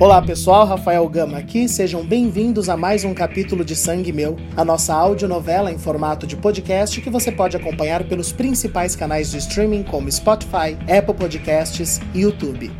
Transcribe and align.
Olá 0.00 0.22
pessoal, 0.22 0.64
Rafael 0.64 1.08
Gama 1.08 1.38
aqui, 1.38 1.68
sejam 1.68 2.06
bem-vindos 2.06 2.68
a 2.68 2.76
mais 2.76 3.02
um 3.02 3.12
capítulo 3.12 3.64
de 3.64 3.74
Sangue 3.74 4.12
Meu, 4.12 4.36
a 4.56 4.64
nossa 4.64 4.94
audionovela 4.94 5.72
em 5.72 5.78
formato 5.78 6.24
de 6.24 6.36
podcast 6.36 7.00
que 7.00 7.10
você 7.10 7.32
pode 7.32 7.56
acompanhar 7.56 8.04
pelos 8.04 8.30
principais 8.30 8.94
canais 8.94 9.28
de 9.28 9.38
streaming 9.38 9.82
como 9.82 10.10
Spotify, 10.10 10.78
Apple 10.82 11.14
Podcasts 11.14 12.00
e 12.14 12.20
YouTube. 12.20 12.70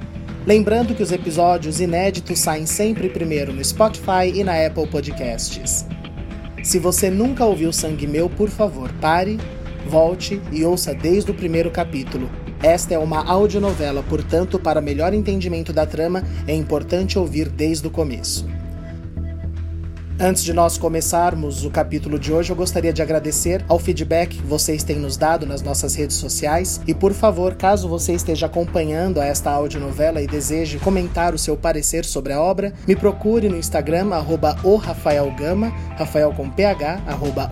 Lembrando 0.46 0.94
que 0.94 1.02
os 1.02 1.10
episódios 1.10 1.80
inéditos 1.80 2.38
saem 2.38 2.66
sempre 2.66 3.08
primeiro 3.08 3.52
no 3.52 3.64
Spotify 3.64 4.30
e 4.32 4.44
na 4.44 4.64
Apple 4.64 4.86
Podcasts. 4.86 5.86
Se 6.62 6.78
você 6.78 7.10
nunca 7.10 7.44
ouviu 7.44 7.72
Sangue 7.72 8.06
Meu, 8.06 8.30
por 8.30 8.48
favor, 8.48 8.92
pare, 9.00 9.40
volte 9.88 10.40
e 10.52 10.64
ouça 10.64 10.94
desde 10.94 11.32
o 11.32 11.34
primeiro 11.34 11.68
capítulo. 11.68 12.30
Esta 12.62 12.94
é 12.94 12.98
uma 12.98 13.24
audionovela, 13.24 14.02
portanto, 14.02 14.58
para 14.58 14.80
melhor 14.80 15.14
entendimento 15.14 15.72
da 15.72 15.86
trama, 15.86 16.24
é 16.46 16.54
importante 16.54 17.16
ouvir 17.16 17.48
desde 17.48 17.86
o 17.86 17.90
começo. 17.90 18.57
Antes 20.20 20.42
de 20.42 20.52
nós 20.52 20.76
começarmos 20.76 21.64
o 21.64 21.70
capítulo 21.70 22.18
de 22.18 22.32
hoje, 22.32 22.50
eu 22.50 22.56
gostaria 22.56 22.92
de 22.92 23.00
agradecer 23.00 23.64
ao 23.68 23.78
feedback 23.78 24.38
que 24.38 24.42
vocês 24.42 24.82
têm 24.82 24.96
nos 24.96 25.16
dado 25.16 25.46
nas 25.46 25.62
nossas 25.62 25.94
redes 25.94 26.16
sociais. 26.16 26.80
E 26.88 26.92
por 26.92 27.12
favor, 27.12 27.54
caso 27.54 27.88
você 27.88 28.14
esteja 28.14 28.46
acompanhando 28.46 29.20
esta 29.20 29.48
audionovela 29.48 30.20
e 30.20 30.26
deseje 30.26 30.80
comentar 30.80 31.34
o 31.34 31.38
seu 31.38 31.56
parecer 31.56 32.04
sobre 32.04 32.32
a 32.32 32.42
obra, 32.42 32.72
me 32.84 32.96
procure 32.96 33.48
no 33.48 33.56
Instagram, 33.56 34.12
arroba 34.12 34.56
Rafael 34.82 35.32
Rafael 35.96 36.32
com 36.32 36.50
PH, 36.50 37.00
arroba 37.06 37.48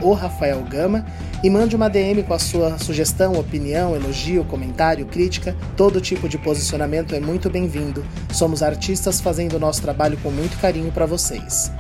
Gama, 0.69 1.07
e 1.45 1.49
mande 1.49 1.77
uma 1.77 1.89
DM 1.89 2.25
com 2.25 2.35
a 2.35 2.39
sua 2.41 2.79
sugestão, 2.79 3.35
opinião, 3.35 3.95
elogio, 3.95 4.45
comentário, 4.45 5.07
crítica. 5.07 5.55
Todo 5.77 6.01
tipo 6.01 6.29
de 6.29 6.37
posicionamento 6.37 7.15
é 7.15 7.21
muito 7.21 7.49
bem-vindo. 7.49 8.05
Somos 8.33 8.61
artistas 8.61 9.21
fazendo 9.21 9.55
o 9.55 9.61
nosso 9.61 9.81
trabalho 9.83 10.19
com 10.21 10.33
muito 10.33 10.59
carinho 10.59 10.91
para 10.91 11.07
vocês. 11.07 11.71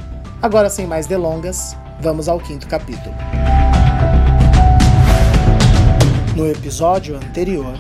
Agora, 0.42 0.69
sem 0.69 0.87
mais 0.87 1.06
delongas, 1.06 1.77
vamos 2.01 2.29
ao 2.29 2.39
quinto 2.39 2.69
capítulo. 2.69 3.15
No 6.37 6.47
episódio 6.47 7.17
anterior. 7.17 7.77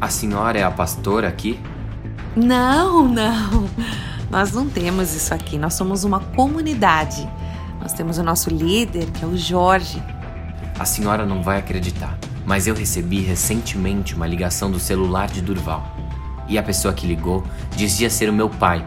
A 0.00 0.08
senhora 0.08 0.58
é 0.58 0.62
a 0.62 0.70
pastora 0.70 1.26
aqui? 1.26 1.58
Não, 2.36 3.08
não. 3.08 3.68
Nós 4.30 4.52
não 4.52 4.68
temos 4.68 5.14
isso 5.14 5.34
aqui. 5.34 5.58
Nós 5.58 5.74
somos 5.74 6.04
uma 6.04 6.20
comunidade. 6.20 7.28
Nós 7.80 7.92
temos 7.92 8.18
o 8.18 8.22
nosso 8.22 8.50
líder, 8.50 9.06
que 9.10 9.24
é 9.24 9.26
o 9.26 9.36
Jorge. 9.36 10.00
A 10.78 10.84
senhora 10.84 11.26
não 11.26 11.42
vai 11.42 11.58
acreditar, 11.58 12.16
mas 12.46 12.68
eu 12.68 12.74
recebi 12.74 13.20
recentemente 13.20 14.14
uma 14.14 14.26
ligação 14.28 14.70
do 14.70 14.78
celular 14.78 15.26
de 15.26 15.42
Durval. 15.42 15.84
E 16.48 16.56
a 16.56 16.62
pessoa 16.62 16.94
que 16.94 17.06
ligou 17.06 17.44
dizia 17.74 18.08
ser 18.08 18.30
o 18.30 18.32
meu 18.32 18.48
pai. 18.48 18.86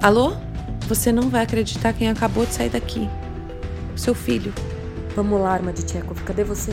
Alô? 0.00 0.34
Você 0.90 1.12
não 1.12 1.30
vai 1.30 1.44
acreditar 1.44 1.92
quem 1.92 2.08
acabou 2.08 2.44
de 2.44 2.52
sair 2.52 2.68
daqui. 2.68 3.08
Seu 3.94 4.12
filho. 4.12 4.52
Vamos 5.14 5.40
lá, 5.40 5.52
arma 5.52 5.72
de 5.72 5.84
Tchekov, 5.84 6.20
cadê 6.24 6.42
você? 6.42 6.72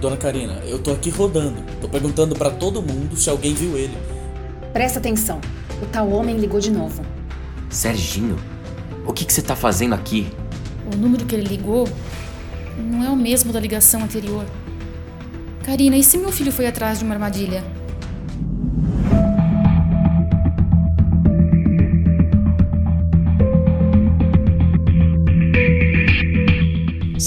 Dona 0.00 0.16
Karina, 0.16 0.54
eu 0.64 0.80
tô 0.80 0.90
aqui 0.90 1.10
rodando. 1.10 1.62
Tô 1.80 1.88
perguntando 1.88 2.34
para 2.34 2.50
todo 2.50 2.82
mundo 2.82 3.14
se 3.14 3.30
alguém 3.30 3.54
viu 3.54 3.78
ele. 3.78 3.96
Presta 4.72 4.98
atenção. 4.98 5.40
O 5.80 5.86
tal 5.86 6.10
homem 6.10 6.36
ligou 6.36 6.58
de 6.58 6.72
novo. 6.72 7.04
Serginho, 7.70 8.36
o 9.06 9.12
que, 9.12 9.24
que 9.24 9.32
você 9.32 9.42
tá 9.42 9.54
fazendo 9.54 9.94
aqui? 9.94 10.26
O 10.92 10.96
número 10.96 11.24
que 11.24 11.36
ele 11.36 11.46
ligou 11.46 11.88
não 12.76 13.04
é 13.04 13.10
o 13.10 13.16
mesmo 13.16 13.52
da 13.52 13.60
ligação 13.60 14.02
anterior. 14.02 14.44
Karina, 15.62 15.96
e 15.96 16.02
se 16.02 16.18
meu 16.18 16.32
filho 16.32 16.50
foi 16.50 16.66
atrás 16.66 16.98
de 16.98 17.04
uma 17.04 17.14
armadilha? 17.14 17.62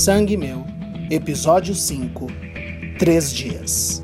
Sangue 0.09 0.36
Meu, 0.36 0.66
Episódio 1.12 1.75
5 1.75 2.25
Três 2.97 3.31
Dias. 3.31 4.02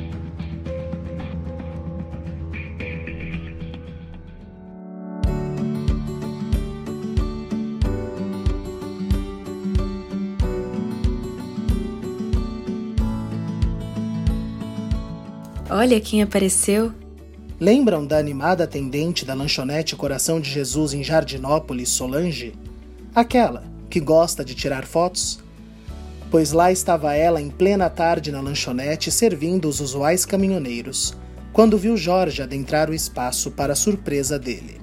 Olha 15.67 15.99
quem 15.99 16.21
apareceu. 16.21 16.93
Lembram 17.59 18.05
da 18.05 18.19
animada 18.19 18.65
atendente 18.65 19.25
da 19.25 19.33
lanchonete 19.33 19.95
Coração 19.95 20.39
de 20.39 20.51
Jesus 20.51 20.93
em 20.93 21.03
Jardinópolis, 21.03 21.89
Solange? 21.89 22.53
Aquela 23.15 23.63
que 23.89 23.99
gosta 23.99 24.45
de 24.45 24.53
tirar 24.53 24.85
fotos? 24.85 25.43
Pois 26.35 26.51
lá 26.51 26.69
estava 26.69 27.13
ela 27.13 27.41
em 27.41 27.49
plena 27.49 27.89
tarde 27.89 28.29
na 28.29 28.41
lanchonete 28.41 29.09
servindo 29.09 29.69
os 29.69 29.79
usuais 29.79 30.25
caminhoneiros, 30.25 31.15
quando 31.53 31.77
viu 31.77 31.95
Jorge 31.95 32.41
adentrar 32.41 32.89
o 32.89 32.93
espaço 32.93 33.51
para 33.51 33.71
a 33.71 33.75
surpresa 33.75 34.37
dele. 34.37 34.81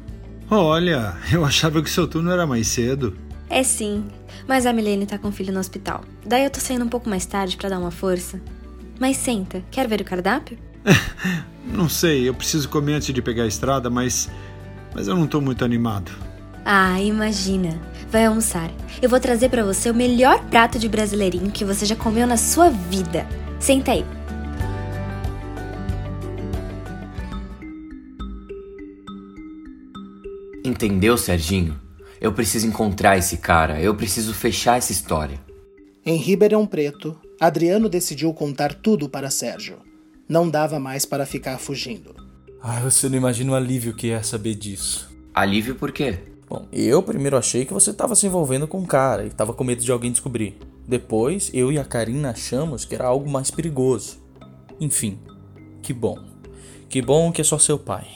Olha, 0.50 1.14
eu 1.30 1.44
achava 1.44 1.82
que 1.82 1.90
seu 1.90 2.08
turno 2.08 2.30
era 2.30 2.46
mais 2.46 2.68
cedo. 2.68 3.14
É 3.50 3.62
sim, 3.62 4.02
mas 4.48 4.64
a 4.64 4.72
Milene 4.72 5.04
tá 5.04 5.18
com 5.18 5.28
o 5.28 5.32
filho 5.32 5.52
no 5.52 5.60
hospital. 5.60 6.04
Daí 6.24 6.42
eu 6.42 6.48
tô 6.48 6.58
saindo 6.58 6.86
um 6.86 6.88
pouco 6.88 7.06
mais 7.06 7.26
tarde 7.26 7.58
para 7.58 7.68
dar 7.68 7.78
uma 7.78 7.90
força. 7.90 8.40
Mas 8.98 9.18
senta, 9.18 9.62
quer 9.70 9.86
ver 9.86 10.00
o 10.00 10.04
cardápio? 10.04 10.56
não 11.70 11.86
sei, 11.86 12.26
eu 12.26 12.32
preciso 12.32 12.66
comer 12.70 12.94
antes 12.94 13.12
de 13.12 13.20
pegar 13.20 13.42
a 13.42 13.46
estrada, 13.46 13.90
mas. 13.90 14.30
Mas 14.94 15.06
eu 15.06 15.14
não 15.14 15.26
tô 15.26 15.38
muito 15.38 15.66
animado. 15.66 16.10
Ah, 16.64 17.00
imagina. 17.00 17.80
Vai 18.10 18.26
almoçar. 18.26 18.70
Eu 19.00 19.08
vou 19.08 19.18
trazer 19.18 19.48
para 19.48 19.64
você 19.64 19.90
o 19.90 19.94
melhor 19.94 20.44
prato 20.46 20.78
de 20.78 20.88
brasileirinho 20.88 21.50
que 21.50 21.64
você 21.64 21.84
já 21.84 21.96
comeu 21.96 22.26
na 22.26 22.36
sua 22.36 22.70
vida. 22.70 23.26
Senta 23.58 23.92
aí. 23.92 24.04
Entendeu, 30.64 31.16
Serginho? 31.16 31.80
Eu 32.20 32.32
preciso 32.32 32.68
encontrar 32.68 33.18
esse 33.18 33.38
cara, 33.38 33.80
eu 33.80 33.94
preciso 33.96 34.32
fechar 34.32 34.78
essa 34.78 34.92
história. 34.92 35.40
Em 36.06 36.16
Ribeirão 36.16 36.66
Preto, 36.66 37.18
Adriano 37.40 37.88
decidiu 37.88 38.32
contar 38.32 38.74
tudo 38.74 39.08
para 39.08 39.30
Sérgio. 39.30 39.78
Não 40.28 40.48
dava 40.48 40.78
mais 40.78 41.04
para 41.04 41.26
ficar 41.26 41.58
fugindo. 41.58 42.14
Ah, 42.62 42.78
você 42.80 43.08
não 43.08 43.16
imagina 43.16 43.52
o 43.52 43.54
alívio 43.56 43.94
que 43.94 44.10
é 44.10 44.22
saber 44.22 44.54
disso. 44.54 45.10
Alívio 45.34 45.74
por 45.74 45.90
quê? 45.90 46.31
Bom, 46.52 46.66
eu 46.70 47.02
primeiro 47.02 47.38
achei 47.38 47.64
que 47.64 47.72
você 47.72 47.92
estava 47.92 48.14
se 48.14 48.26
envolvendo 48.26 48.68
com 48.68 48.76
um 48.76 48.84
cara 48.84 49.24
e 49.24 49.28
estava 49.28 49.54
com 49.54 49.64
medo 49.64 49.82
de 49.82 49.90
alguém 49.90 50.12
descobrir. 50.12 50.58
Depois, 50.86 51.50
eu 51.54 51.72
e 51.72 51.78
a 51.78 51.84
Karina 51.84 52.28
achamos 52.28 52.84
que 52.84 52.94
era 52.94 53.06
algo 53.06 53.26
mais 53.30 53.50
perigoso. 53.50 54.18
Enfim, 54.78 55.18
que 55.80 55.94
bom. 55.94 56.18
Que 56.90 57.00
bom 57.00 57.32
que 57.32 57.40
é 57.40 57.44
só 57.44 57.58
seu 57.58 57.78
pai. 57.78 58.06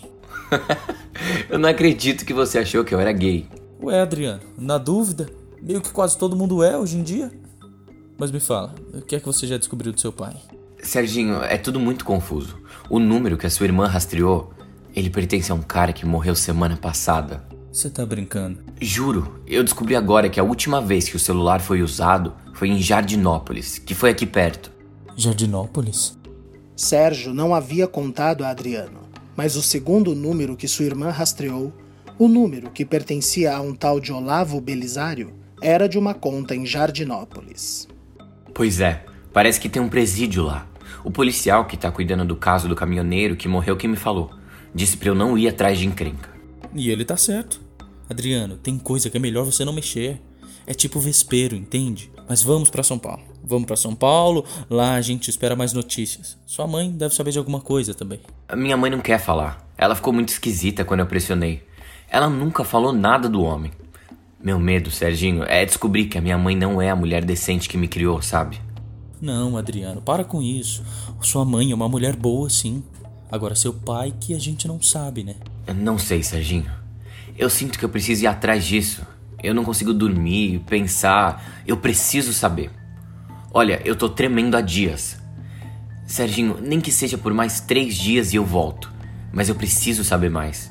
eu 1.48 1.58
não 1.58 1.70
acredito 1.70 2.26
que 2.26 2.34
você 2.34 2.58
achou 2.58 2.84
que 2.84 2.94
eu 2.94 3.00
era 3.00 3.10
gay. 3.10 3.48
Ué, 3.82 4.02
Adriano, 4.02 4.42
na 4.58 4.76
dúvida, 4.76 5.30
meio 5.62 5.80
que 5.80 5.90
quase 5.90 6.18
todo 6.18 6.36
mundo 6.36 6.62
é 6.62 6.76
hoje 6.76 6.98
em 6.98 7.02
dia. 7.02 7.32
Mas 8.18 8.30
me 8.30 8.38
fala, 8.38 8.74
o 8.92 9.00
que 9.00 9.16
é 9.16 9.18
que 9.18 9.24
você 9.24 9.46
já 9.46 9.56
descobriu 9.56 9.94
do 9.94 10.00
seu 10.00 10.12
pai? 10.12 10.36
Serginho, 10.82 11.42
é 11.42 11.56
tudo 11.56 11.80
muito 11.80 12.04
confuso. 12.04 12.58
O 12.90 12.98
número 12.98 13.38
que 13.38 13.46
a 13.46 13.50
sua 13.50 13.64
irmã 13.64 13.86
rastreou, 13.86 14.52
ele 14.94 15.08
pertence 15.08 15.50
a 15.50 15.54
um 15.54 15.62
cara 15.62 15.94
que 15.94 16.04
morreu 16.04 16.34
semana 16.34 16.76
passada. 16.76 17.55
Você 17.76 17.90
tá 17.90 18.06
brincando? 18.06 18.60
Juro, 18.80 19.38
eu 19.46 19.62
descobri 19.62 19.94
agora 19.94 20.30
que 20.30 20.40
a 20.40 20.42
última 20.42 20.80
vez 20.80 21.10
que 21.10 21.16
o 21.16 21.18
celular 21.18 21.60
foi 21.60 21.82
usado 21.82 22.32
foi 22.54 22.70
em 22.70 22.80
Jardinópolis, 22.80 23.78
que 23.78 23.94
foi 23.94 24.08
aqui 24.08 24.24
perto. 24.24 24.72
Jardinópolis? 25.14 26.18
Sérgio 26.74 27.34
não 27.34 27.54
havia 27.54 27.86
contado 27.86 28.44
a 28.44 28.48
Adriano, 28.48 29.00
mas 29.36 29.56
o 29.56 29.62
segundo 29.62 30.14
número 30.14 30.56
que 30.56 30.66
sua 30.66 30.86
irmã 30.86 31.10
rastreou, 31.10 31.70
o 32.18 32.28
número 32.28 32.70
que 32.70 32.82
pertencia 32.82 33.54
a 33.54 33.60
um 33.60 33.74
tal 33.74 34.00
de 34.00 34.10
Olavo 34.10 34.58
Belisário, 34.58 35.34
era 35.60 35.86
de 35.86 35.98
uma 35.98 36.14
conta 36.14 36.56
em 36.56 36.64
Jardinópolis. 36.64 37.86
Pois 38.54 38.80
é, 38.80 39.04
parece 39.34 39.60
que 39.60 39.68
tem 39.68 39.82
um 39.82 39.90
presídio 39.90 40.44
lá. 40.44 40.66
O 41.04 41.10
policial 41.10 41.66
que 41.66 41.76
tá 41.76 41.90
cuidando 41.90 42.24
do 42.24 42.36
caso 42.36 42.70
do 42.70 42.74
caminhoneiro 42.74 43.36
que 43.36 43.46
morreu 43.46 43.76
que 43.76 43.86
me 43.86 43.96
falou. 43.96 44.30
Disse 44.74 44.96
pra 44.96 45.10
eu 45.10 45.14
não 45.14 45.36
ir 45.36 45.46
atrás 45.46 45.78
de 45.78 45.86
encrenca. 45.86 46.30
E 46.74 46.90
ele 46.90 47.04
tá 47.04 47.18
certo. 47.18 47.65
Adriano, 48.08 48.56
tem 48.56 48.78
coisa 48.78 49.10
que 49.10 49.16
é 49.16 49.20
melhor 49.20 49.44
você 49.44 49.64
não 49.64 49.72
mexer. 49.72 50.20
É 50.66 50.74
tipo 50.74 50.98
vespeiro, 50.98 51.54
entende? 51.54 52.10
Mas 52.28 52.42
vamos 52.42 52.70
para 52.70 52.82
São 52.82 52.98
Paulo. 52.98 53.22
Vamos 53.44 53.66
para 53.66 53.76
São 53.76 53.94
Paulo, 53.94 54.44
lá 54.68 54.94
a 54.94 55.00
gente 55.00 55.30
espera 55.30 55.54
mais 55.54 55.72
notícias. 55.72 56.36
Sua 56.44 56.66
mãe 56.66 56.90
deve 56.90 57.14
saber 57.14 57.30
de 57.30 57.38
alguma 57.38 57.60
coisa 57.60 57.94
também. 57.94 58.18
A 58.48 58.56
minha 58.56 58.76
mãe 58.76 58.90
não 58.90 59.00
quer 59.00 59.20
falar. 59.20 59.64
Ela 59.78 59.94
ficou 59.94 60.12
muito 60.12 60.30
esquisita 60.30 60.84
quando 60.84 61.00
eu 61.00 61.06
pressionei. 61.06 61.62
Ela 62.10 62.28
nunca 62.28 62.64
falou 62.64 62.92
nada 62.92 63.28
do 63.28 63.42
homem. 63.42 63.70
Meu 64.42 64.58
medo, 64.58 64.90
Serginho, 64.90 65.44
é 65.44 65.64
descobrir 65.64 66.06
que 66.06 66.18
a 66.18 66.20
minha 66.20 66.36
mãe 66.36 66.56
não 66.56 66.82
é 66.82 66.90
a 66.90 66.96
mulher 66.96 67.24
decente 67.24 67.68
que 67.68 67.78
me 67.78 67.88
criou, 67.88 68.20
sabe? 68.20 68.60
Não, 69.20 69.56
Adriano, 69.56 70.02
para 70.02 70.24
com 70.24 70.42
isso. 70.42 70.82
Sua 71.20 71.44
mãe 71.44 71.70
é 71.70 71.74
uma 71.74 71.88
mulher 71.88 72.16
boa, 72.16 72.50
sim. 72.50 72.82
Agora, 73.30 73.54
seu 73.54 73.72
pai 73.72 74.12
que 74.20 74.34
a 74.34 74.38
gente 74.38 74.68
não 74.68 74.80
sabe, 74.80 75.24
né? 75.24 75.36
não 75.74 75.98
sei, 75.98 76.22
Serginho. 76.22 76.70
Eu 77.38 77.50
sinto 77.50 77.78
que 77.78 77.84
eu 77.84 77.88
preciso 77.88 78.24
ir 78.24 78.26
atrás 78.26 78.64
disso. 78.64 79.06
Eu 79.42 79.54
não 79.54 79.64
consigo 79.64 79.92
dormir, 79.92 80.60
pensar. 80.60 81.62
Eu 81.66 81.76
preciso 81.76 82.32
saber. 82.32 82.70
Olha, 83.52 83.80
eu 83.84 83.94
tô 83.94 84.08
tremendo 84.08 84.56
há 84.56 84.60
dias. 84.60 85.18
Serginho, 86.06 86.58
nem 86.60 86.80
que 86.80 86.90
seja 86.90 87.18
por 87.18 87.34
mais 87.34 87.60
três 87.60 87.94
dias 87.94 88.32
e 88.32 88.36
eu 88.36 88.44
volto. 88.44 88.92
Mas 89.32 89.48
eu 89.48 89.54
preciso 89.54 90.02
saber 90.02 90.30
mais. 90.30 90.70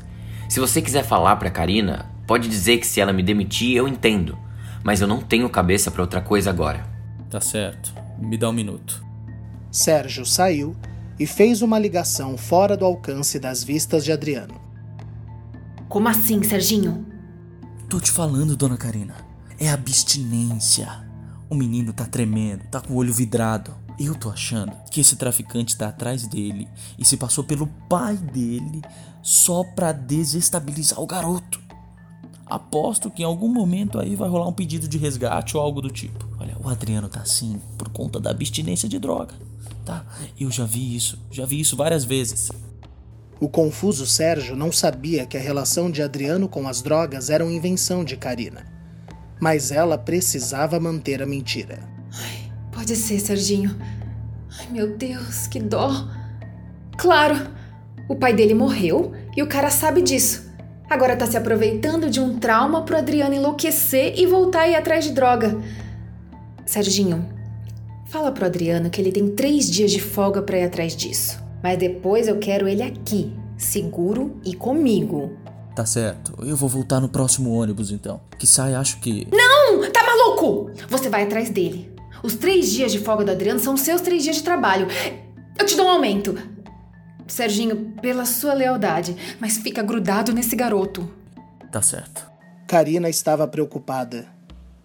Se 0.50 0.60
você 0.60 0.82
quiser 0.82 1.04
falar 1.04 1.36
pra 1.36 1.52
Karina, 1.52 2.12
pode 2.26 2.48
dizer 2.48 2.78
que 2.78 2.88
se 2.88 3.00
ela 3.00 3.14
me 3.14 3.22
demitir, 3.22 3.76
eu 3.76 3.88
entendo. 3.88 4.38
Mas 4.84 5.02
eu 5.02 5.08
não 5.08 5.22
tenho 5.22 5.50
cabeça 5.50 5.92
para 5.92 6.02
outra 6.02 6.22
coisa 6.22 6.50
agora. 6.50 6.88
Tá 7.30 7.42
certo. 7.42 7.94
Me 8.18 8.38
dá 8.38 8.50
um 8.50 8.54
minuto. 8.54 9.04
Sérgio 9.72 10.26
saiu 10.26 10.76
e 11.20 11.28
fez 11.28 11.62
uma 11.62 11.78
ligação 11.78 12.38
fora 12.38 12.78
do 12.78 12.86
alcance 12.86 13.40
das 13.40 13.64
vistas 13.64 14.04
de 14.06 14.12
Adriano. 14.12 14.65
Como 15.88 16.08
assim, 16.08 16.42
Serginho? 16.44 17.06
Tô 17.90 18.00
te 18.00 18.12
falando, 18.12 18.58
dona 18.58 18.78
Karina. 18.78 19.16
É 19.60 19.70
abstinência. 19.70 21.06
O 21.50 21.56
menino 21.56 21.94
tá 21.94 22.06
tremendo, 22.06 22.64
tá 22.70 22.82
com 22.82 22.94
o 22.94 22.98
olho 22.98 23.14
vidrado. 23.14 23.74
Eu 24.00 24.16
tô 24.16 24.30
achando 24.30 24.74
que 24.92 25.00
esse 25.00 25.16
traficante 25.16 25.78
tá 25.78 25.88
atrás 25.88 26.28
dele 26.28 26.68
e 26.98 27.06
se 27.06 27.16
passou 27.16 27.44
pelo 27.44 27.68
pai 27.88 28.18
dele 28.18 28.82
só 29.22 29.64
pra 29.64 29.92
desestabilizar 29.92 31.00
o 31.00 31.06
garoto. 31.06 31.62
Aposto 32.46 33.10
que 33.10 33.22
em 33.22 33.26
algum 33.26 33.48
momento 33.48 34.00
aí 34.00 34.16
vai 34.16 34.28
rolar 34.28 34.48
um 34.48 34.54
pedido 34.54 34.88
de 34.88 34.98
resgate 34.98 35.56
ou 35.56 35.64
algo 35.64 35.82
do 35.82 35.90
tipo. 35.90 36.28
Olha, 36.40 36.58
o 36.62 36.68
Adriano 36.68 37.08
tá 37.08 37.22
assim 37.22 37.62
por 37.78 37.90
conta 37.90 38.20
da 38.20 38.32
abstinência 38.32 38.90
de 38.90 39.00
droga, 39.00 39.34
tá? 39.86 40.06
Eu 40.38 40.52
já 40.52 40.66
vi 40.66 40.96
isso, 40.96 41.18
já 41.32 41.46
vi 41.46 41.60
isso 41.60 41.78
várias 41.78 42.04
vezes. 42.04 42.52
O 43.40 43.50
confuso 43.50 44.06
Sérgio 44.06 44.56
não 44.56 44.72
sabia 44.72 45.26
que 45.26 45.36
a 45.36 45.42
relação 45.42 45.92
de 45.92 46.02
Adriano 46.02 46.48
com 46.48 46.68
as 46.68 46.82
drogas 46.82 47.30
era 47.30 47.44
uma 47.44 47.54
invenção 47.54 48.04
de 48.06 48.16
Karina. 48.16 48.66
Mas 49.42 49.72
ela 49.72 49.98
precisava 49.98 50.80
manter 50.80 51.22
a 51.22 51.26
mentira. 51.26 51.80
Ai, 52.14 52.52
pode 52.72 52.96
ser, 52.96 53.20
Serginho. 53.20 53.76
Ai, 54.58 54.68
meu 54.72 54.96
Deus, 54.96 55.48
que 55.48 55.60
dó. 55.60 56.08
Claro, 56.98 57.36
o 58.08 58.16
pai 58.16 58.34
dele 58.34 58.54
morreu 58.54 59.12
e 59.36 59.44
o 59.44 59.48
cara 59.48 59.70
sabe 59.70 60.02
disso. 60.02 60.50
Agora 60.90 61.18
tá 61.18 61.26
se 61.26 61.36
aproveitando 61.36 62.10
de 62.10 62.22
um 62.22 62.40
trauma 62.40 62.84
pro 62.84 62.98
Adriano 62.98 63.36
enlouquecer 63.36 64.18
e 64.18 64.26
voltar 64.26 64.62
a 64.62 64.68
ir 64.70 64.76
atrás 64.76 65.04
de 65.04 65.12
droga. 65.12 65.58
Serginho, 66.66 67.28
fala 68.08 68.32
pro 68.32 68.46
Adriano 68.46 68.90
que 68.90 69.02
ele 69.02 69.12
tem 69.12 69.28
três 69.28 69.70
dias 69.70 69.92
de 69.92 70.00
folga 70.00 70.42
pra 70.42 70.58
ir 70.58 70.64
atrás 70.64 70.96
disso. 70.96 71.45
Mas 71.66 71.80
depois 71.80 72.28
eu 72.28 72.38
quero 72.38 72.68
ele 72.68 72.84
aqui, 72.84 73.34
seguro 73.58 74.40
e 74.46 74.54
comigo. 74.54 75.36
Tá 75.76 75.84
certo. 75.84 76.36
Eu 76.46 76.56
vou 76.56 76.70
voltar 76.70 77.00
no 77.00 77.10
próximo 77.10 77.52
ônibus 77.52 77.90
então. 77.90 78.22
Que 78.38 78.46
sai, 78.46 78.76
acho 78.76 79.00
que. 79.00 79.28
Não! 79.32 79.90
Tá 79.92 80.04
maluco? 80.04 80.70
Você 80.88 81.10
vai 81.10 81.24
atrás 81.24 81.50
dele. 81.50 81.92
Os 82.22 82.36
três 82.36 82.72
dias 82.72 82.92
de 82.92 83.00
folga 83.00 83.26
do 83.26 83.32
Adriano 83.32 83.60
são 83.60 83.76
seus 83.76 84.02
três 84.02 84.22
dias 84.22 84.36
de 84.36 84.44
trabalho. 84.44 84.86
Eu 85.58 85.66
te 85.66 85.76
dou 85.76 85.88
um 85.88 85.90
aumento. 85.90 86.38
Serginho, 87.26 87.96
pela 88.00 88.26
sua 88.26 88.54
lealdade, 88.54 89.18
mas 89.40 89.58
fica 89.58 89.82
grudado 89.82 90.32
nesse 90.32 90.56
garoto. 90.56 91.12
Tá 91.72 91.82
certo. 91.82 92.30
Karina 92.68 93.10
estava 93.10 93.48
preocupada. 93.48 94.28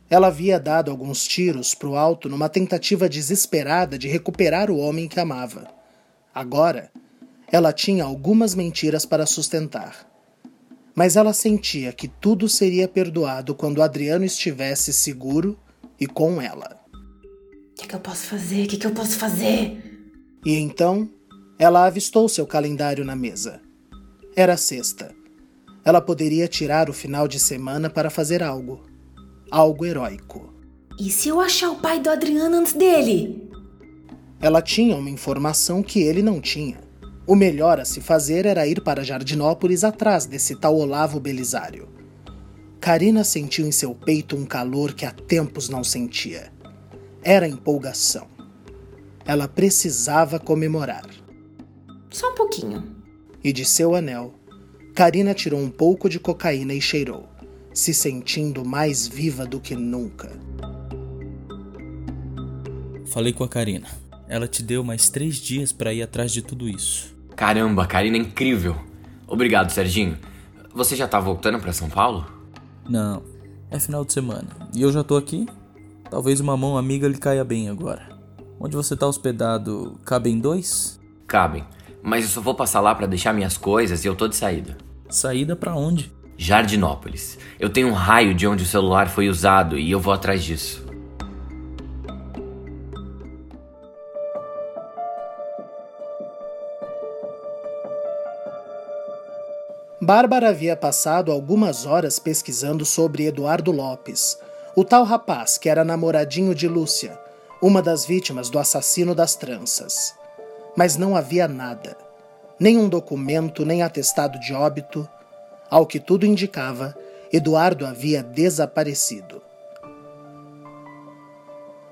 Ela 0.08 0.28
havia 0.28 0.58
dado 0.58 0.90
alguns 0.90 1.28
tiros 1.28 1.74
pro 1.74 1.94
alto 1.94 2.26
numa 2.26 2.48
tentativa 2.48 3.06
desesperada 3.06 3.98
de 3.98 4.08
recuperar 4.08 4.70
o 4.70 4.78
homem 4.78 5.06
que 5.06 5.20
amava. 5.20 5.78
Agora, 6.34 6.90
ela 7.50 7.72
tinha 7.72 8.04
algumas 8.04 8.54
mentiras 8.54 9.04
para 9.04 9.26
sustentar. 9.26 10.06
Mas 10.94 11.16
ela 11.16 11.32
sentia 11.32 11.92
que 11.92 12.08
tudo 12.08 12.48
seria 12.48 12.86
perdoado 12.86 13.54
quando 13.54 13.82
Adriano 13.82 14.24
estivesse 14.24 14.92
seguro 14.92 15.58
e 15.98 16.06
com 16.06 16.40
ela. 16.40 16.78
O 16.92 17.74
que, 17.74 17.88
que, 17.88 17.94
eu 17.94 18.00
posso 18.00 18.26
fazer? 18.26 18.64
O 18.64 18.68
que, 18.68 18.76
que 18.76 18.86
eu 18.86 18.92
posso 18.92 19.16
fazer? 19.16 20.02
E 20.44 20.54
então, 20.54 21.08
ela 21.58 21.84
avistou 21.84 22.28
seu 22.28 22.46
calendário 22.46 23.04
na 23.04 23.16
mesa. 23.16 23.60
Era 24.36 24.56
sexta. 24.56 25.14
Ela 25.84 26.00
poderia 26.00 26.46
tirar 26.46 26.88
o 26.88 26.92
final 26.92 27.26
de 27.26 27.40
semana 27.40 27.88
para 27.88 28.10
fazer 28.10 28.42
algo. 28.42 28.84
Algo 29.50 29.84
heróico. 29.84 30.54
E 30.98 31.10
se 31.10 31.28
eu 31.28 31.40
achar 31.40 31.70
o 31.70 31.76
pai 31.76 31.98
do 31.98 32.10
Adriano 32.10 32.56
antes 32.56 32.74
dele? 32.74 33.49
Ela 34.40 34.62
tinha 34.62 34.96
uma 34.96 35.10
informação 35.10 35.82
que 35.82 36.00
ele 36.00 36.22
não 36.22 36.40
tinha. 36.40 36.78
O 37.26 37.36
melhor 37.36 37.78
a 37.78 37.84
se 37.84 38.00
fazer 38.00 38.46
era 38.46 38.66
ir 38.66 38.80
para 38.80 39.04
Jardinópolis 39.04 39.84
atrás 39.84 40.24
desse 40.24 40.56
tal 40.56 40.76
Olavo 40.76 41.20
Belisário. 41.20 41.88
Karina 42.80 43.22
sentiu 43.22 43.66
em 43.66 43.70
seu 43.70 43.94
peito 43.94 44.34
um 44.34 44.46
calor 44.46 44.94
que 44.94 45.04
há 45.04 45.12
tempos 45.12 45.68
não 45.68 45.84
sentia. 45.84 46.50
Era 47.22 47.46
empolgação. 47.46 48.26
Ela 49.26 49.46
precisava 49.46 50.40
comemorar. 50.40 51.04
Só 52.10 52.32
um 52.32 52.34
pouquinho. 52.34 52.96
E 53.44 53.52
de 53.52 53.66
seu 53.66 53.94
anel, 53.94 54.34
Karina 54.94 55.34
tirou 55.34 55.60
um 55.60 55.70
pouco 55.70 56.08
de 56.08 56.18
cocaína 56.18 56.72
e 56.72 56.80
cheirou, 56.80 57.28
se 57.72 57.92
sentindo 57.92 58.64
mais 58.64 59.06
viva 59.06 59.44
do 59.44 59.60
que 59.60 59.76
nunca. 59.76 60.30
Falei 63.04 63.32
com 63.32 63.44
a 63.44 63.48
Karina. 63.48 64.09
Ela 64.30 64.46
te 64.46 64.62
deu 64.62 64.84
mais 64.84 65.10
três 65.10 65.38
dias 65.38 65.72
para 65.72 65.92
ir 65.92 66.02
atrás 66.02 66.30
de 66.30 66.40
tudo 66.40 66.68
isso. 66.68 67.12
Caramba, 67.34 67.84
Karina 67.84 68.16
é 68.16 68.20
incrível. 68.20 68.76
Obrigado, 69.26 69.70
Serginho. 69.70 70.16
Você 70.72 70.94
já 70.94 71.08
tá 71.08 71.18
voltando 71.18 71.58
para 71.58 71.72
São 71.72 71.90
Paulo? 71.90 72.24
Não, 72.88 73.24
é 73.68 73.80
final 73.80 74.04
de 74.04 74.12
semana. 74.12 74.46
E 74.72 74.82
eu 74.82 74.92
já 74.92 75.02
tô 75.02 75.16
aqui. 75.16 75.48
Talvez 76.08 76.38
uma 76.38 76.56
mão 76.56 76.78
amiga 76.78 77.08
lhe 77.08 77.18
caia 77.18 77.42
bem 77.42 77.68
agora. 77.68 78.08
Onde 78.60 78.76
você 78.76 78.96
tá 78.96 79.04
hospedado, 79.04 79.98
cabem 80.04 80.38
dois? 80.38 81.00
Cabem, 81.26 81.64
mas 82.00 82.22
eu 82.22 82.30
só 82.30 82.40
vou 82.40 82.54
passar 82.54 82.80
lá 82.80 82.94
para 82.94 83.08
deixar 83.08 83.32
minhas 83.32 83.56
coisas 83.56 84.04
e 84.04 84.06
eu 84.06 84.14
tô 84.14 84.28
de 84.28 84.36
saída. 84.36 84.78
Saída 85.08 85.56
para 85.56 85.74
onde? 85.74 86.12
Jardinópolis. 86.38 87.36
Eu 87.58 87.68
tenho 87.68 87.88
um 87.88 87.94
raio 87.94 88.32
de 88.32 88.46
onde 88.46 88.62
o 88.62 88.66
celular 88.66 89.08
foi 89.08 89.28
usado 89.28 89.76
e 89.76 89.90
eu 89.90 89.98
vou 89.98 90.12
atrás 90.12 90.44
disso. 90.44 90.89
Bárbara 100.02 100.48
havia 100.48 100.74
passado 100.74 101.30
algumas 101.30 101.84
horas 101.84 102.18
pesquisando 102.18 102.86
sobre 102.86 103.26
Eduardo 103.26 103.70
Lopes, 103.70 104.38
o 104.74 104.82
tal 104.82 105.04
rapaz 105.04 105.58
que 105.58 105.68
era 105.68 105.84
namoradinho 105.84 106.54
de 106.54 106.66
Lúcia, 106.66 107.20
uma 107.60 107.82
das 107.82 108.06
vítimas 108.06 108.48
do 108.48 108.58
assassino 108.58 109.14
das 109.14 109.34
tranças. 109.34 110.14
Mas 110.74 110.96
não 110.96 111.14
havia 111.14 111.46
nada, 111.46 111.98
nenhum 112.58 112.88
documento, 112.88 113.66
nem 113.66 113.82
atestado 113.82 114.40
de 114.40 114.54
óbito. 114.54 115.06
Ao 115.68 115.84
que 115.84 116.00
tudo 116.00 116.24
indicava, 116.24 116.96
Eduardo 117.30 117.84
havia 117.84 118.22
desaparecido. 118.22 119.42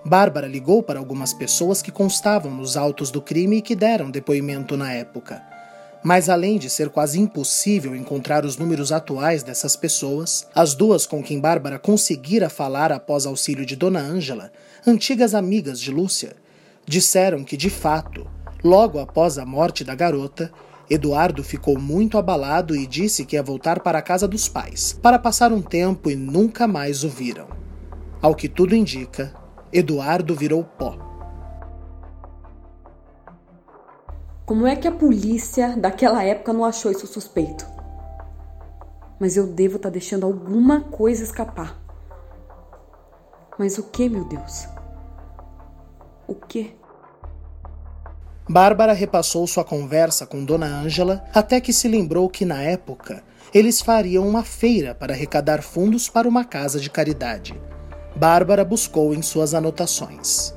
Bárbara 0.02 0.48
ligou 0.48 0.82
para 0.82 0.98
algumas 0.98 1.34
pessoas 1.34 1.82
que 1.82 1.92
constavam 1.92 2.52
nos 2.52 2.74
autos 2.74 3.10
do 3.10 3.20
crime 3.20 3.58
e 3.58 3.62
que 3.62 3.76
deram 3.76 4.10
depoimento 4.10 4.78
na 4.78 4.94
época. 4.94 5.42
Mas 6.02 6.28
além 6.28 6.58
de 6.58 6.70
ser 6.70 6.90
quase 6.90 7.18
impossível 7.20 7.94
encontrar 7.94 8.44
os 8.44 8.56
números 8.56 8.92
atuais 8.92 9.42
dessas 9.42 9.74
pessoas, 9.74 10.46
as 10.54 10.74
duas 10.74 11.06
com 11.06 11.22
quem 11.22 11.40
Bárbara 11.40 11.78
conseguira 11.78 12.48
falar 12.48 12.92
após 12.92 13.26
auxílio 13.26 13.66
de 13.66 13.74
Dona 13.74 14.00
Ângela, 14.00 14.52
antigas 14.86 15.34
amigas 15.34 15.80
de 15.80 15.90
Lúcia, 15.90 16.36
disseram 16.86 17.42
que, 17.42 17.56
de 17.56 17.68
fato, 17.68 18.26
logo 18.62 18.98
após 18.98 19.38
a 19.38 19.44
morte 19.44 19.82
da 19.82 19.94
garota, 19.94 20.52
Eduardo 20.88 21.44
ficou 21.44 21.78
muito 21.78 22.16
abalado 22.16 22.74
e 22.74 22.86
disse 22.86 23.26
que 23.26 23.36
ia 23.36 23.42
voltar 23.42 23.80
para 23.80 23.98
a 23.98 24.02
casa 24.02 24.26
dos 24.26 24.48
pais, 24.48 24.98
para 25.02 25.18
passar 25.18 25.52
um 25.52 25.60
tempo 25.60 26.10
e 26.10 26.16
nunca 26.16 26.66
mais 26.66 27.04
o 27.04 27.08
viram. 27.08 27.48
Ao 28.22 28.34
que 28.34 28.48
tudo 28.48 28.74
indica, 28.74 29.34
Eduardo 29.72 30.34
virou 30.34 30.64
pó. 30.64 31.07
Como 34.48 34.66
é 34.66 34.74
que 34.74 34.88
a 34.88 34.92
polícia 34.92 35.76
daquela 35.76 36.24
época 36.24 36.54
não 36.54 36.64
achou 36.64 36.90
isso 36.90 37.06
suspeito? 37.06 37.66
Mas 39.20 39.36
eu 39.36 39.46
devo 39.46 39.76
estar 39.76 39.90
tá 39.90 39.92
deixando 39.92 40.24
alguma 40.24 40.80
coisa 40.80 41.22
escapar. 41.22 41.78
Mas 43.58 43.76
o 43.76 43.82
que, 43.82 44.08
meu 44.08 44.24
Deus? 44.24 44.66
O 46.26 46.34
que? 46.34 46.74
Bárbara 48.48 48.94
repassou 48.94 49.46
sua 49.46 49.64
conversa 49.64 50.24
com 50.24 50.42
Dona 50.42 50.80
Ângela 50.80 51.22
até 51.34 51.60
que 51.60 51.74
se 51.74 51.86
lembrou 51.86 52.26
que, 52.30 52.46
na 52.46 52.62
época, 52.62 53.22
eles 53.52 53.82
fariam 53.82 54.26
uma 54.26 54.44
feira 54.44 54.94
para 54.94 55.12
arrecadar 55.12 55.62
fundos 55.62 56.08
para 56.08 56.26
uma 56.26 56.42
casa 56.42 56.80
de 56.80 56.88
caridade. 56.88 57.60
Bárbara 58.16 58.64
buscou 58.64 59.12
em 59.12 59.20
suas 59.20 59.52
anotações. 59.52 60.54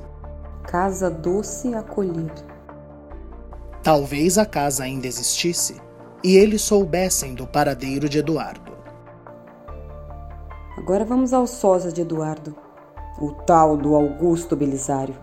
Casa 0.66 1.10
Doce 1.10 1.74
Acolher. 1.74 2.51
Talvez 3.82 4.38
a 4.38 4.46
casa 4.46 4.84
ainda 4.84 5.08
existisse 5.08 5.80
e 6.22 6.36
eles 6.36 6.62
soubessem 6.62 7.34
do 7.34 7.48
paradeiro 7.48 8.08
de 8.08 8.18
Eduardo. 8.18 8.72
Agora 10.78 11.04
vamos 11.04 11.32
ao 11.32 11.48
sósia 11.48 11.90
de 11.90 12.00
Eduardo, 12.00 12.54
o 13.20 13.32
tal 13.32 13.76
do 13.76 13.96
Augusto 13.96 14.54
Belisário. 14.54 15.16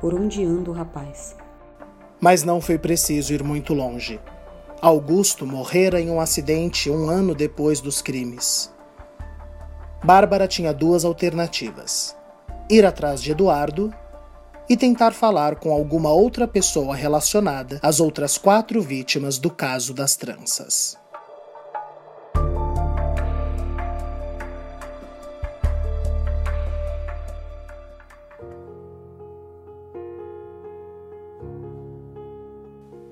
Por 0.00 0.14
onde 0.14 0.44
anda 0.44 0.68
o 0.68 0.74
rapaz? 0.74 1.36
Mas 2.20 2.42
não 2.42 2.60
foi 2.60 2.76
preciso 2.76 3.32
ir 3.32 3.44
muito 3.44 3.72
longe. 3.72 4.20
Augusto 4.82 5.46
morrera 5.46 6.00
em 6.00 6.10
um 6.10 6.20
acidente 6.20 6.90
um 6.90 7.08
ano 7.08 7.36
depois 7.36 7.80
dos 7.80 8.02
crimes. 8.02 8.74
Bárbara 10.02 10.48
tinha 10.48 10.74
duas 10.74 11.04
alternativas: 11.04 12.16
ir 12.68 12.84
atrás 12.84 13.22
de 13.22 13.30
Eduardo 13.30 13.94
e 14.70 14.76
tentar 14.76 15.10
falar 15.10 15.56
com 15.56 15.72
alguma 15.72 16.12
outra 16.12 16.46
pessoa 16.46 16.94
relacionada 16.94 17.80
às 17.82 17.98
outras 17.98 18.38
quatro 18.38 18.80
vítimas 18.80 19.36
do 19.36 19.50
caso 19.50 19.92
das 19.92 20.14
tranças. 20.14 20.96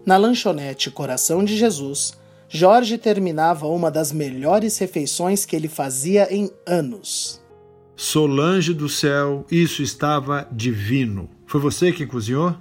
Na 0.07 0.17
lanchonete 0.17 0.93
Coração 0.93 1.45
de 1.45 1.57
Jesus, 1.57 2.13
Jorge 2.49 2.97
terminava 2.97 3.67
uma 3.67 3.91
das 3.91 4.13
melhores 4.13 4.79
refeições 4.79 5.45
que 5.45 5.57
ele 5.57 5.69
fazia 5.69 6.33
em 6.33 6.53
anos. 6.65 7.43
Solange 7.97 8.73
do 8.73 8.89
céu, 8.89 9.45
isso 9.51 9.83
estava 9.83 10.47
divino. 10.53 11.29
Foi 11.49 11.59
você 11.59 11.91
que 11.91 12.05
cozinhou? 12.05 12.55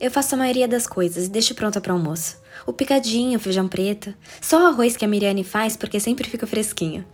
Eu 0.00 0.10
faço 0.10 0.34
a 0.34 0.38
maioria 0.38 0.66
das 0.66 0.84
coisas 0.84 1.26
e 1.26 1.30
deixo 1.30 1.54
pronta 1.54 1.80
para 1.80 1.92
almoço. 1.92 2.38
O 2.66 2.72
picadinho, 2.72 3.38
o 3.38 3.40
feijão 3.40 3.68
preto. 3.68 4.12
Só 4.40 4.64
o 4.64 4.66
arroz 4.66 4.96
que 4.96 5.04
a 5.04 5.08
Miriane 5.08 5.44
faz 5.44 5.76
porque 5.76 6.00
sempre 6.00 6.28
fica 6.28 6.44
fresquinho. 6.44 7.04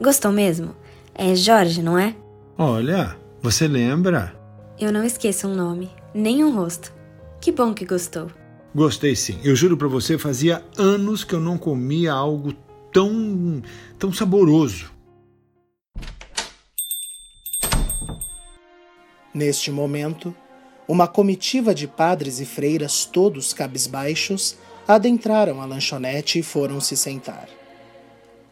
Gostou 0.00 0.32
mesmo? 0.32 0.74
É 1.14 1.36
Jorge, 1.36 1.80
não 1.84 1.96
é? 1.96 2.16
Olha, 2.58 3.16
você 3.40 3.68
lembra? 3.68 4.36
Eu 4.76 4.92
não 4.92 5.04
esqueço 5.04 5.46
um 5.46 5.54
nome, 5.54 5.88
nem 6.12 6.42
um 6.42 6.52
rosto. 6.52 6.92
Que 7.40 7.52
bom 7.52 7.72
que 7.72 7.84
gostou. 7.84 8.28
Gostei 8.74 9.14
sim. 9.14 9.38
Eu 9.44 9.54
juro 9.54 9.76
para 9.76 9.86
você, 9.86 10.18
fazia 10.18 10.64
anos 10.76 11.22
que 11.22 11.32
eu 11.32 11.40
não 11.40 11.56
comia 11.56 12.12
algo 12.12 12.52
tão 12.92 13.62
tão 14.00 14.12
saboroso. 14.12 14.90
Neste 19.32 19.70
momento, 19.70 20.34
uma 20.88 21.06
comitiva 21.06 21.74
de 21.74 21.86
padres 21.86 22.40
e 22.40 22.44
freiras, 22.44 23.04
todos 23.04 23.52
cabisbaixos, 23.52 24.56
adentraram 24.86 25.60
a 25.60 25.64
lanchonete 25.64 26.38
e 26.38 26.42
foram 26.42 26.80
se 26.80 26.96
sentar. 26.96 27.48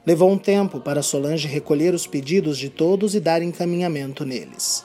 Levou 0.06 0.30
um 0.30 0.38
tempo 0.38 0.80
para 0.80 1.02
Solange 1.02 1.46
recolher 1.46 1.92
os 1.92 2.06
pedidos 2.06 2.56
de 2.56 2.70
todos 2.70 3.14
e 3.14 3.20
dar 3.20 3.42
encaminhamento 3.42 4.24
neles. 4.24 4.84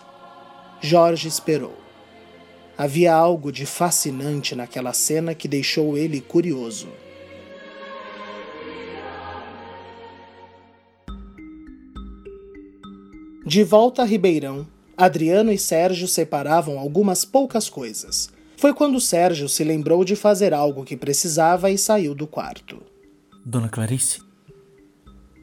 Jorge 0.81 1.27
esperou. 1.27 1.73
Havia 2.77 3.13
algo 3.13 3.51
de 3.51 3.65
fascinante 3.65 4.55
naquela 4.55 4.91
cena 4.91 5.33
que 5.33 5.47
deixou 5.47 5.97
ele 5.97 6.19
curioso. 6.19 6.89
De 13.45 13.63
volta 13.63 14.01
a 14.01 14.05
Ribeirão, 14.05 14.67
Adriano 14.97 15.51
e 15.51 15.57
Sérgio 15.57 16.07
separavam 16.07 16.79
algumas 16.79 17.25
poucas 17.25 17.69
coisas. 17.69 18.29
Foi 18.57 18.73
quando 18.73 19.01
Sérgio 19.01 19.49
se 19.49 19.63
lembrou 19.63 20.05
de 20.05 20.15
fazer 20.15 20.53
algo 20.53 20.85
que 20.85 20.95
precisava 20.95 21.69
e 21.69 21.77
saiu 21.77 22.15
do 22.15 22.25
quarto. 22.25 22.81
Dona 23.45 23.67
Clarice? 23.67 24.21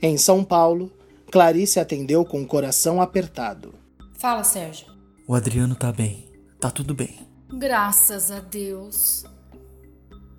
Em 0.01 0.17
São 0.17 0.43
Paulo, 0.43 0.91
Clarice 1.31 1.79
atendeu 1.79 2.25
com 2.25 2.43
o 2.43 2.47
coração 2.47 3.01
apertado. 3.01 3.75
Fala, 4.15 4.43
Sérgio. 4.43 4.87
O 5.29 5.35
Adriano 5.35 5.75
tá 5.75 5.93
bem. 5.93 6.29
Tá 6.59 6.71
tudo 6.71 6.95
bem. 6.95 7.19
Graças 7.53 8.31
a 8.31 8.41
Deus. 8.41 9.25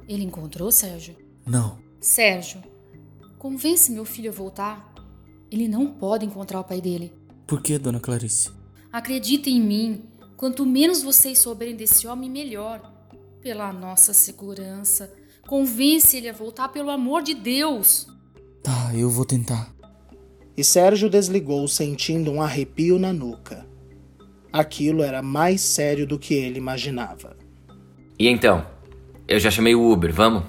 Ele 0.08 0.24
encontrou, 0.24 0.72
Sérgio? 0.72 1.16
Não. 1.46 1.78
Sérgio, 2.02 2.62
convence 3.38 3.92
meu 3.92 4.04
filho 4.04 4.32
a 4.32 4.34
voltar. 4.34 4.94
Ele 5.52 5.68
não 5.68 5.88
pode 5.88 6.26
encontrar 6.26 6.60
o 6.60 6.64
pai 6.64 6.82
dele. 6.82 7.14
Por 7.46 7.62
que, 7.62 7.78
dona 7.78 8.00
Clarice? 8.00 8.52
Acredita 8.94 9.50
em 9.50 9.60
mim. 9.60 10.04
Quanto 10.38 10.66
menos 10.66 11.04
vocês 11.04 11.40
souberem 11.40 11.76
desse 11.76 12.08
homem, 12.08 12.30
melhor. 12.30 12.82
Pela 13.42 13.74
nossa 13.74 14.14
segurança. 14.14 15.14
Convence 15.46 16.16
ele 16.16 16.30
a 16.30 16.34
voltar, 16.34 16.70
pelo 16.70 16.90
amor 16.90 17.22
de 17.22 17.34
Deus. 17.34 18.08
Tá, 18.64 18.96
eu 18.96 19.10
vou 19.10 19.26
tentar. 19.26 19.76
E 20.56 20.64
Sérgio 20.64 21.10
desligou, 21.10 21.68
sentindo 21.68 22.32
um 22.32 22.42
arrepio 22.42 22.98
na 22.98 23.12
nuca 23.12 23.74
aquilo 24.54 25.02
era 25.02 25.24
mais 25.24 25.62
sério 25.62 26.06
do 26.06 26.20
que 26.20 26.36
ele 26.36 26.60
imaginava. 26.60 27.36
E 28.20 28.28
então? 28.28 28.64
Eu 29.28 29.40
já 29.40 29.50
chamei 29.50 29.74
o 29.74 29.92
Uber, 29.92 30.14
vamos? 30.14 30.44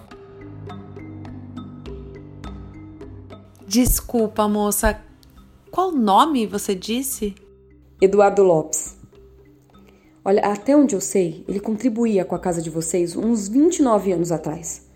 Desculpa, 3.67 4.47
moça. 4.47 5.01
Qual 5.71 5.91
nome 5.91 6.47
você 6.47 6.75
disse? 6.75 7.35
Eduardo 8.01 8.43
Lopes. 8.43 8.97
Olha, 10.25 10.41
até 10.43 10.77
onde 10.77 10.95
eu 10.95 11.01
sei, 11.01 11.45
ele 11.47 11.61
contribuía 11.61 12.25
com 12.25 12.35
a 12.35 12.39
casa 12.39 12.63
de 12.63 12.71
vocês 12.71 13.17
uns 13.17 13.49
29 13.49 14.13
anos 14.13 14.33
atrás. 14.33 14.89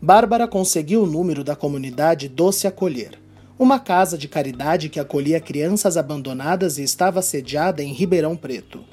Bárbara 0.00 0.48
conseguiu 0.48 1.02
o 1.02 1.06
número 1.06 1.44
da 1.44 1.54
comunidade 1.56 2.28
Doce 2.28 2.66
Acolher 2.66 3.26
uma 3.58 3.78
casa 3.78 4.18
de 4.18 4.28
caridade 4.28 4.88
que 4.88 5.00
acolhia 5.00 5.40
crianças 5.40 5.96
abandonadas 5.96 6.78
e 6.78 6.82
estava 6.82 7.22
sediada 7.22 7.82
em 7.82 7.92
Ribeirão 7.92 8.36
Preto. 8.36 8.84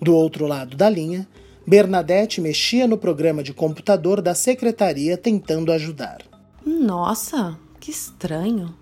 Do 0.00 0.14
outro 0.14 0.46
lado 0.46 0.76
da 0.76 0.88
linha, 0.88 1.26
Bernadette 1.66 2.40
mexia 2.40 2.86
no 2.86 2.96
programa 2.96 3.42
de 3.42 3.52
computador 3.52 4.22
da 4.22 4.34
secretaria 4.34 5.16
tentando 5.16 5.72
ajudar. 5.72 6.18
Nossa, 6.64 7.58
que 7.80 7.90
estranho. 7.90 8.74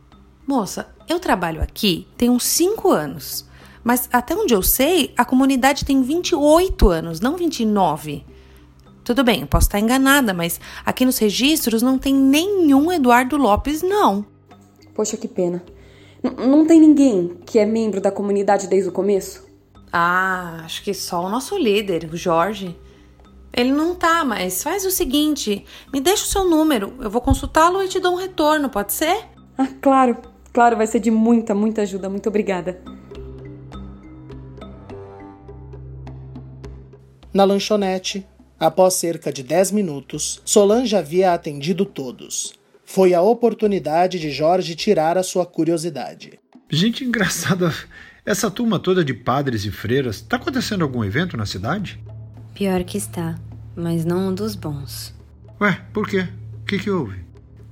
Moça, 0.47 0.87
eu 1.09 1.19
trabalho 1.19 1.63
aqui 1.63 2.07
tem 2.17 2.29
uns 2.29 2.45
5 2.45 2.91
anos, 2.91 3.46
mas 3.87 4.09
até 4.13 4.35
onde 4.35 4.53
eu 4.53 4.63
sei, 4.63 5.15
a 5.17 5.25
comunidade 5.25 5.85
tem 5.85 6.03
28 6.03 6.89
anos, 6.89 7.21
não 7.21 7.37
29. 7.37 8.25
Tudo 9.05 9.23
bem, 9.23 9.43
eu 9.43 9.47
posso 9.47 9.69
estar 9.69 9.79
enganada, 9.79 10.35
mas 10.35 10.61
aqui 10.85 11.05
nos 11.05 11.19
registros 11.19 11.83
não 11.83 11.97
tem 11.97 12.13
nenhum 12.13 12.91
Eduardo 12.91 13.37
Lopes, 13.37 13.83
não. 13.83 14.27
Poxa, 14.93 15.17
que 15.17 15.29
pena. 15.29 15.63
N 16.21 16.49
não 16.49 16.67
tem 16.67 16.81
ninguém 16.81 17.39
que 17.47 17.61
é 17.61 17.65
membro 17.65 18.01
da 18.01 18.11
comunidade 18.11 18.67
desde 18.67 18.89
o 18.89 18.93
começo? 18.93 19.47
Ah, 19.93 20.63
acho 20.65 20.83
que 20.83 20.93
só 20.93 21.25
o 21.25 21.29
nosso 21.29 21.57
líder, 21.57 22.11
o 22.13 22.17
Jorge. 22.17 22.77
Ele 23.53 23.71
não 23.71 23.95
tá, 23.95 24.25
mas 24.25 24.65
faz 24.65 24.85
o 24.85 24.91
seguinte: 24.91 25.65
me 25.93 26.01
deixa 26.01 26.25
o 26.25 26.27
seu 26.27 26.45
número, 26.45 26.93
eu 27.01 27.09
vou 27.09 27.21
consultá-lo 27.21 27.81
e 27.85 27.87
te 27.87 28.01
dou 28.01 28.15
um 28.15 28.19
retorno, 28.19 28.69
pode 28.69 28.93
ser? 28.93 29.27
Ah, 29.57 29.69
claro, 29.81 30.17
claro, 30.53 30.77
vai 30.77 30.89
ser 30.89 30.99
de 30.99 31.13
muita, 31.13 31.55
muita 31.55 31.83
ajuda. 31.83 32.11
Muito 32.11 32.29
obrigada. 32.29 32.96
Na 37.37 37.45
lanchonete, 37.45 38.27
após 38.59 38.95
cerca 38.95 39.31
de 39.31 39.43
10 39.43 39.71
minutos, 39.71 40.41
Solange 40.43 40.97
havia 40.97 41.35
atendido 41.35 41.85
todos. 41.85 42.55
Foi 42.83 43.13
a 43.13 43.21
oportunidade 43.21 44.19
de 44.19 44.31
Jorge 44.31 44.75
tirar 44.75 45.19
a 45.19 45.23
sua 45.23 45.45
curiosidade. 45.45 46.41
Gente 46.71 47.05
engraçada, 47.05 47.75
essa 48.25 48.51
turma 48.51 48.79
toda 48.79 49.05
de 49.05 49.13
padres 49.13 49.67
e 49.67 49.71
freiras, 49.71 50.17
está 50.17 50.37
acontecendo 50.37 50.81
algum 50.81 51.05
evento 51.05 51.37
na 51.37 51.45
cidade? 51.45 52.03
Pior 52.55 52.83
que 52.85 52.97
está, 52.97 53.39
mas 53.77 54.03
não 54.07 54.29
um 54.29 54.35
dos 54.35 54.55
bons. 54.55 55.15
Ué, 55.61 55.79
por 55.93 56.09
quê? 56.09 56.27
O 56.63 56.65
que, 56.65 56.79
que 56.79 56.91
houve? 56.91 57.23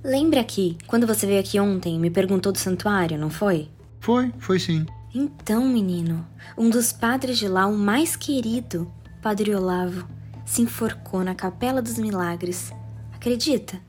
Lembra 0.05 0.45
que, 0.45 0.77
quando 0.87 1.07
você 1.07 1.27
veio 1.27 1.41
aqui 1.41 1.59
ontem, 1.59 1.99
me 1.99 2.11
perguntou 2.11 2.53
do 2.53 2.59
santuário, 2.59 3.17
não 3.17 3.31
foi? 3.31 3.71
Foi, 3.99 4.31
foi 4.39 4.59
sim. 4.59 4.85
Então, 5.15 5.67
menino, 5.67 6.27
um 6.55 6.69
dos 6.69 6.93
padres 6.93 7.39
de 7.39 7.49
lá, 7.49 7.67
o 7.67 7.79
mais 7.79 8.15
querido, 8.15 8.93
Padre 9.25 9.55
Olavo, 9.55 10.07
se 10.45 10.61
enforcou 10.61 11.25
na 11.25 11.35
Capela 11.35 11.81
dos 11.81 11.97
Milagres. 11.97 12.71
Acredita? 13.11 13.81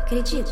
Acredite. 0.00 0.50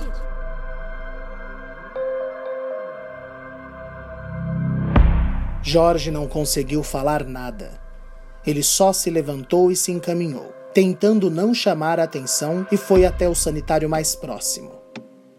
Jorge 5.61 6.13
não 6.13 6.29
conseguiu 6.29 6.85
falar 6.85 7.25
nada. 7.25 7.81
Ele 8.47 8.63
só 8.63 8.93
se 8.93 9.11
levantou 9.11 9.73
e 9.73 9.75
se 9.75 9.91
encaminhou, 9.91 10.55
tentando 10.73 11.29
não 11.29 11.53
chamar 11.53 11.99
a 11.99 12.05
atenção, 12.05 12.65
e 12.71 12.77
foi 12.77 13.05
até 13.05 13.29
o 13.29 13.35
sanitário 13.35 13.91
mais 13.91 14.15
próximo. 14.15 14.71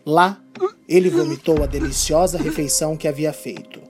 Lá, 0.06 0.42
ele 0.90 1.10
vomitou 1.10 1.64
a 1.64 1.68
deliciosa 1.68 2.38
refeição 2.38 2.98
que 2.98 3.08
havia 3.08 3.32
feito. 3.32 3.85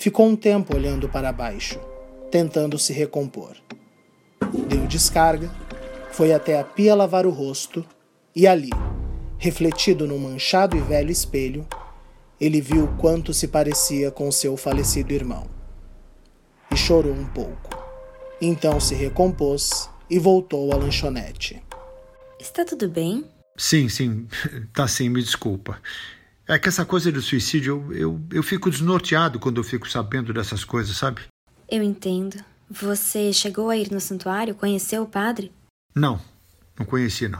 Ficou 0.00 0.26
um 0.26 0.34
tempo 0.34 0.74
olhando 0.74 1.10
para 1.10 1.30
baixo, 1.30 1.78
tentando 2.30 2.78
se 2.78 2.90
recompor. 2.90 3.54
Deu 4.66 4.86
descarga, 4.86 5.50
foi 6.10 6.32
até 6.32 6.58
a 6.58 6.64
pia 6.64 6.94
lavar 6.94 7.26
o 7.26 7.30
rosto 7.30 7.84
e 8.34 8.46
ali, 8.46 8.70
Refletido 9.36 10.06
num 10.06 10.16
manchado 10.16 10.74
e 10.74 10.80
velho 10.80 11.10
espelho, 11.10 11.68
ele 12.40 12.62
viu 12.62 12.88
quanto 12.96 13.34
se 13.34 13.46
parecia 13.46 14.10
com 14.10 14.32
seu 14.32 14.56
falecido 14.56 15.12
irmão. 15.12 15.46
E 16.72 16.76
chorou 16.78 17.12
um 17.12 17.26
pouco. 17.26 17.78
Então 18.40 18.80
se 18.80 18.94
recompôs 18.94 19.90
e 20.08 20.18
voltou 20.18 20.72
à 20.72 20.76
lanchonete. 20.76 21.62
Está 22.38 22.64
tudo 22.64 22.88
bem? 22.88 23.26
Sim, 23.54 23.90
sim, 23.90 24.26
tá 24.72 24.88
sim, 24.88 25.10
me 25.10 25.22
desculpa. 25.22 25.78
É 26.50 26.58
que 26.58 26.68
essa 26.68 26.84
coisa 26.84 27.12
do 27.12 27.22
suicídio, 27.22 27.86
eu, 27.90 27.96
eu, 27.96 28.20
eu 28.32 28.42
fico 28.42 28.68
desnorteado 28.68 29.38
quando 29.38 29.60
eu 29.60 29.62
fico 29.62 29.88
sabendo 29.88 30.34
dessas 30.34 30.64
coisas, 30.64 30.96
sabe? 30.96 31.20
Eu 31.70 31.80
entendo. 31.80 32.44
Você 32.68 33.32
chegou 33.32 33.70
a 33.70 33.76
ir 33.76 33.88
no 33.92 34.00
santuário? 34.00 34.56
Conheceu 34.56 35.04
o 35.04 35.06
padre? 35.06 35.52
Não, 35.94 36.20
não 36.76 36.84
conheci, 36.84 37.28
não. 37.28 37.38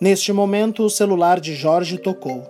Neste 0.00 0.32
momento, 0.32 0.84
o 0.84 0.90
celular 0.90 1.40
de 1.40 1.56
Jorge 1.56 1.98
tocou. 1.98 2.48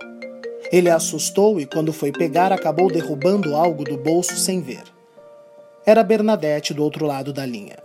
Ele 0.70 0.90
assustou 0.90 1.58
e, 1.58 1.64
quando 1.64 1.90
foi 1.90 2.12
pegar, 2.12 2.52
acabou 2.52 2.92
derrubando 2.92 3.56
algo 3.56 3.82
do 3.82 3.96
bolso 3.96 4.36
sem 4.36 4.60
ver. 4.60 4.82
Era 5.86 6.04
Bernadette 6.04 6.74
do 6.74 6.84
outro 6.84 7.06
lado 7.06 7.32
da 7.32 7.46
linha. 7.46 7.78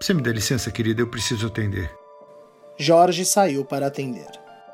Você 0.00 0.14
me 0.14 0.22
dá 0.22 0.30
licença, 0.30 0.70
querida, 0.70 1.02
eu 1.02 1.08
preciso 1.08 1.48
atender. 1.48 1.90
Jorge 2.78 3.24
saiu 3.24 3.64
para 3.64 3.88
atender. 3.88 4.28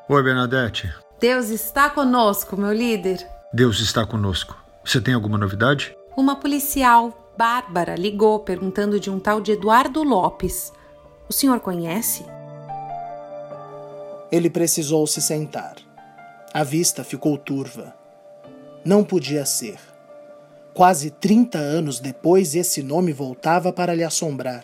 Oi, 0.07 0.21
Bernadette. 0.21 0.87
Deus 1.21 1.49
está 1.49 1.87
conosco, 1.87 2.57
meu 2.57 2.73
líder. 2.73 3.23
Deus 3.53 3.79
está 3.79 4.03
conosco. 4.07 4.57
Você 4.83 4.99
tem 4.99 5.13
alguma 5.13 5.37
novidade? 5.37 5.95
Uma 6.17 6.35
policial, 6.35 7.31
Bárbara, 7.37 7.93
ligou 7.95 8.39
perguntando 8.39 8.99
de 8.99 9.07
um 9.07 9.19
tal 9.19 9.39
de 9.39 9.51
Eduardo 9.51 10.01
Lopes. 10.01 10.73
O 11.29 11.31
senhor 11.31 11.59
conhece? 11.59 12.25
Ele 14.31 14.49
precisou 14.49 15.05
se 15.05 15.21
sentar. 15.21 15.75
A 16.51 16.63
vista 16.63 17.03
ficou 17.03 17.37
turva. 17.37 17.93
Não 18.83 19.03
podia 19.03 19.45
ser. 19.45 19.77
Quase 20.73 21.11
30 21.11 21.59
anos 21.59 21.99
depois, 21.99 22.55
esse 22.55 22.81
nome 22.81 23.13
voltava 23.13 23.71
para 23.71 23.93
lhe 23.93 24.03
assombrar. 24.03 24.63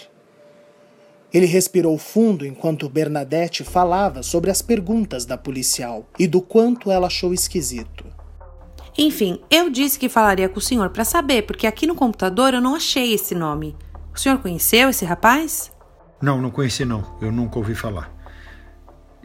Ele 1.38 1.46
respirou 1.46 1.96
fundo 2.00 2.48
enquanto 2.48 2.90
Bernadette 2.90 3.64
falava 3.64 4.24
sobre 4.24 4.50
as 4.50 4.60
perguntas 4.60 5.24
da 5.24 5.38
policial 5.38 6.04
e 6.18 6.26
do 6.26 6.42
quanto 6.42 6.90
ela 6.90 7.06
achou 7.06 7.32
esquisito. 7.32 8.04
Enfim, 8.98 9.40
eu 9.48 9.70
disse 9.70 10.00
que 10.00 10.10
falaria 10.10 10.50
com 10.50 10.58
o 10.58 10.62
senhor 10.62 10.90
para 10.90 11.06
saber, 11.06 11.44
porque 11.44 11.68
aqui 11.68 11.86
no 11.86 11.94
computador 11.94 12.56
eu 12.56 12.60
não 12.60 12.74
achei 12.74 13.14
esse 13.14 13.36
nome. 13.36 13.76
O 14.16 14.18
senhor 14.18 14.40
conheceu 14.40 14.90
esse 14.90 15.06
rapaz? 15.06 15.72
Não, 16.20 16.42
não 16.42 16.50
conheci 16.50 16.84
não. 16.84 17.16
Eu 17.22 17.32
nunca 17.32 17.60
ouvi 17.60 17.76
falar. 17.76 18.12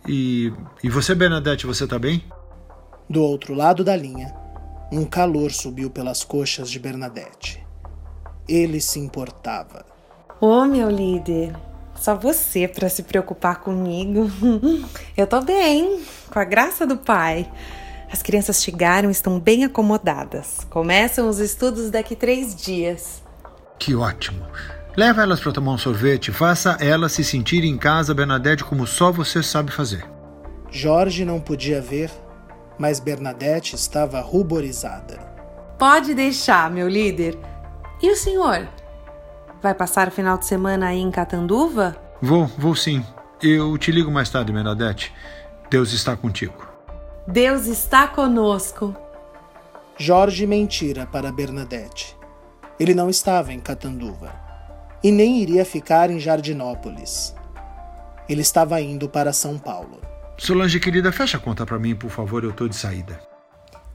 E, 0.07 0.53
e 0.85 0.91
você, 0.91 1.15
Bernadette, 1.15 1.67
você 1.67 1.87
tá 1.87 1.99
bem? 1.99 2.23
Do 3.09 3.23
outro 3.23 3.55
lado 3.55 3.83
da 3.83 3.97
linha, 3.97 4.35
um 4.93 5.07
calor 5.07 5.51
subiu 5.51 5.89
pelas 5.89 6.23
coxas 6.23 6.71
de 6.71 6.79
Bernadette. 6.79 7.67
Ele 8.47 8.83
se 8.83 8.99
importava. 8.99 9.87
Ô, 10.39 10.49
oh, 10.49 10.67
meu 10.67 10.91
líder, 10.91 11.57
só 12.03 12.17
você 12.17 12.67
para 12.67 12.89
se 12.89 13.05
preocupar 13.05 13.61
comigo. 13.61 14.29
Eu 15.17 15.27
tô 15.27 15.41
bem, 15.41 16.03
com 16.31 16.39
a 16.39 16.45
graça 16.45 16.85
do 16.85 16.97
pai. 16.97 17.49
As 18.13 18.23
crianças 18.23 18.63
chegaram 18.63 19.09
e 19.09 19.13
estão 19.13 19.39
bem 19.39 19.65
acomodadas. 19.65 20.67
Começam 20.69 21.29
os 21.29 21.39
estudos 21.39 21.91
daqui 21.91 22.17
três 22.17 22.57
dias. 22.57 23.23
Que 23.79 23.95
ótimo! 23.95 24.45
Leva 24.97 25.23
elas 25.23 25.41
para 25.41 25.53
tomar 25.53 25.73
um 25.73 25.79
sorvete, 25.79 26.31
faça 26.33 26.77
elas 26.79 27.13
se 27.13 27.25
sentirem 27.25 27.71
em 27.71 27.79
casa, 27.79 28.13
Bernadette, 28.13 28.65
como 28.65 28.87
só 28.87 29.11
você 29.11 29.43
sabe 29.43 29.73
fazer. 29.73 30.05
Jorge 30.71 31.25
não 31.25 31.41
podia 31.41 31.81
ver, 31.81 32.11
mas 32.79 33.01
Bernadette 33.01 33.75
estava 33.75 34.21
ruborizada. 34.21 35.19
Pode 35.79 36.15
deixar, 36.15 36.71
meu 36.71 36.89
líder. 36.89 37.39
E 38.03 38.11
o 38.11 38.17
senhor? 38.17 38.69
Vai 39.63 39.75
passar 39.75 40.09
o 40.09 40.11
final 40.11 40.37
de 40.37 40.47
semana 40.47 40.89
aí 40.89 40.99
em 40.99 41.11
Catanduva? 41.11 41.97
Vou, 42.21 42.47
vou 42.59 42.75
sim. 42.75 43.05
Eu 43.41 43.79
te 43.79 43.93
ligo 43.93 44.11
mais 44.11 44.29
tarde, 44.29 44.53
Bernadette. 44.53 45.15
Deus 45.71 45.93
está 45.93 46.17
contigo. 46.17 46.67
Deus 47.29 47.67
está 47.67 48.09
conosco. 48.09 48.95
Jorge 49.97 50.47
mentira 50.47 51.07
para 51.07 51.31
Bernadette. 51.31 52.17
Ele 52.79 52.93
não 52.93 53.09
estava 53.09 53.53
em 53.53 53.61
Catanduva 53.61 54.33
e 55.03 55.13
nem 55.13 55.41
iria 55.41 55.65
ficar 55.65 56.11
em 56.11 56.19
Jardinópolis. 56.19 57.35
Ele 58.29 58.41
estava 58.41 58.81
indo 58.81 59.09
para 59.09 59.33
São 59.33 59.59
Paulo. 59.59 60.01
Solange, 60.39 60.81
querida, 60.81 61.13
fecha 61.13 61.37
a 61.37 61.41
conta 61.41 61.65
para 61.65 61.79
mim, 61.79 61.95
por 61.95 62.11
favor, 62.11 62.43
eu 62.43 62.53
tô 62.53 62.67
de 62.67 62.75
saída. 62.75 63.21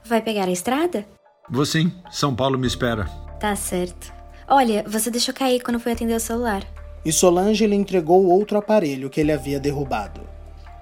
Vai 0.06 0.22
pegar 0.22 0.46
a 0.46 0.52
estrada? 0.52 1.06
Vou 1.50 1.66
sim. 1.66 1.92
São 2.10 2.34
Paulo 2.34 2.58
me 2.58 2.68
espera. 2.68 3.06
Tá 3.40 3.56
certo. 3.56 4.17
Olha, 4.48 4.84
você 4.88 5.12
deixou 5.12 5.34
cair 5.34 5.62
quando 5.62 5.80
foi 5.80 5.92
atender 5.92 6.16
o 6.16 6.20
celular. 6.20 6.64
E 7.04 7.12
Solange 7.12 7.68
lhe 7.68 7.76
entregou 7.76 8.26
outro 8.26 8.58
aparelho 8.58 9.10
que 9.10 9.20
ele 9.20 9.34
havia 9.34 9.60
derrubado. 9.60 10.22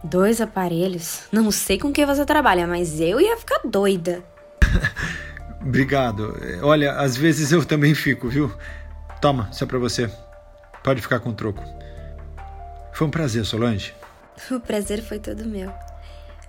Dois 0.04 0.40
aparelhos? 0.40 1.24
Não 1.32 1.50
sei 1.50 1.80
com 1.80 1.92
que 1.92 2.06
você 2.06 2.24
trabalha, 2.26 2.68
mas 2.68 3.00
eu 3.00 3.20
ia 3.20 3.36
ficar 3.38 3.62
doida. 3.66 4.24
Obrigado. 5.60 6.36
Olha, 6.62 6.94
às 6.94 7.18
vezes 7.18 7.52
eu 7.52 7.66
também 7.66 7.96
fico, 7.96 8.30
viu? 8.30 8.54
Toma, 9.20 9.50
isso 9.52 9.64
é 9.64 9.68
pra 9.68 9.80
você. 9.80 10.12
Pode 10.84 11.02
ficar 11.02 11.20
com 11.20 11.32
o 11.32 11.34
troco. 11.34 11.64
Foi 12.94 13.08
um 13.08 13.12
prazer, 13.12 13.46
Solange. 13.46 13.96
O 14.52 14.60
prazer 14.60 15.02
foi 15.02 15.18
todo 15.18 15.44
meu. 15.44 15.74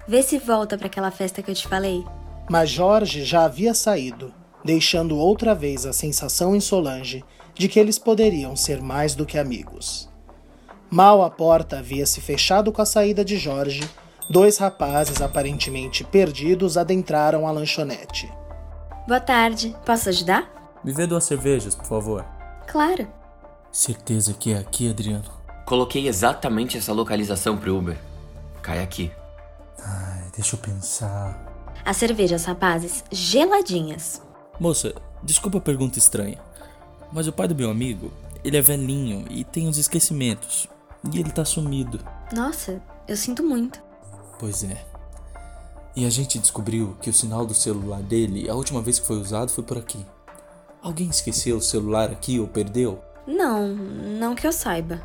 Vê 0.07 0.23
se 0.23 0.39
volta 0.39 0.77
para 0.77 0.89
aquela 0.89 1.11
festa 1.11 1.43
que 1.43 1.51
eu 1.51 1.55
te 1.55 1.67
falei. 1.67 2.05
Mas 2.51 2.69
Jorge 2.69 3.25
já 3.25 3.45
havia 3.45 3.73
saído 3.73 4.35
deixando 4.67 5.17
outra 5.17 5.55
vez 5.55 5.87
a 5.87 5.93
sensação 5.93 6.55
em 6.55 6.61
Solange 6.61 7.25
de 7.55 7.69
que 7.69 7.79
eles 7.79 7.99
poderiam 7.99 8.55
ser 8.57 8.83
mais 8.83 9.15
do 9.15 9.25
que 9.25 9.39
amigos. 9.39 10.11
Mal 10.91 11.23
a 11.23 11.31
porta 11.31 11.79
havia 11.79 12.05
se 12.05 12.21
fechado 12.21 12.73
com 12.73 12.83
a 12.83 12.87
saída 12.87 13.25
de 13.25 13.39
Jorge, 13.39 13.89
dois 14.29 14.59
rapazes 14.59 15.23
aparentemente 15.23 16.05
perdidos 16.05 16.77
adentraram 16.77 17.47
a 17.47 17.51
lanchonete. 17.51 18.31
Boa 19.07 19.21
tarde, 19.21 19.75
posso 19.87 20.09
ajudar? 20.09 20.53
Me 20.85 20.93
vê 20.93 21.07
duas 21.07 21.25
cervejas, 21.25 21.75
por 21.75 21.87
favor. 21.87 22.25
Claro. 22.67 23.07
Certeza 23.71 24.35
que 24.35 24.53
é 24.53 24.59
aqui, 24.59 24.91
Adriano? 24.91 25.31
Coloquei 25.65 26.09
exatamente 26.09 26.77
essa 26.77 26.93
localização 26.93 27.57
pro 27.57 27.77
Uber. 27.77 27.97
Cai 28.63 28.83
aqui. 28.83 29.13
Ai, 29.81 30.25
deixa 30.35 30.57
eu 30.57 30.61
pensar. 30.61 31.45
As 31.85 31.97
cervejas, 31.97 32.45
rapazes, 32.45 33.05
geladinhas. 33.13 34.26
Moça, 34.59 34.95
desculpa 35.23 35.59
a 35.59 35.61
pergunta 35.61 35.99
estranha, 35.99 36.39
mas 37.13 37.27
o 37.27 37.33
pai 37.33 37.47
do 37.47 37.55
meu 37.55 37.71
amigo, 37.71 38.13
ele 38.43 38.57
é 38.57 38.63
velhinho 38.63 39.25
e 39.31 39.45
tem 39.45 39.69
uns 39.69 39.77
esquecimentos. 39.77 40.69
E 41.13 41.21
ele 41.21 41.31
tá 41.31 41.45
sumido. 41.45 42.01
Nossa, 42.33 42.83
eu 43.07 43.17
sinto 43.17 43.43
muito. 43.43 43.81
Pois 44.39 44.65
é. 44.65 44.85
E 45.95 46.05
a 46.05 46.11
gente 46.11 46.39
descobriu 46.39 46.97
que 47.01 47.09
o 47.09 47.13
sinal 47.13 47.47
do 47.47 47.55
celular 47.55 48.03
dele, 48.03 48.51
a 48.51 48.55
última 48.55 48.83
vez 48.83 48.99
que 48.99 49.07
foi 49.07 49.17
usado, 49.17 49.51
foi 49.51 49.65
por 49.65 49.79
aqui. 49.79 50.05
Alguém 50.83 51.09
esqueceu 51.09 51.57
o 51.57 51.63
celular 51.63 52.11
aqui 52.11 52.39
ou 52.39 52.47
perdeu? 52.47 53.01
Não, 53.27 53.69
não 53.69 54.35
que 54.35 54.47
eu 54.47 54.53
saiba. 54.53 55.01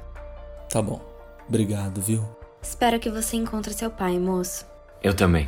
Tá 0.70 0.82
bom. 0.82 1.02
Obrigado, 1.48 2.02
viu? 2.02 2.24
Espero 2.62 3.00
que 3.00 3.10
você 3.10 3.38
encontre 3.38 3.74
seu 3.74 3.90
pai, 3.90 4.20
moço. 4.20 4.66
Eu 5.02 5.16
também. 5.16 5.48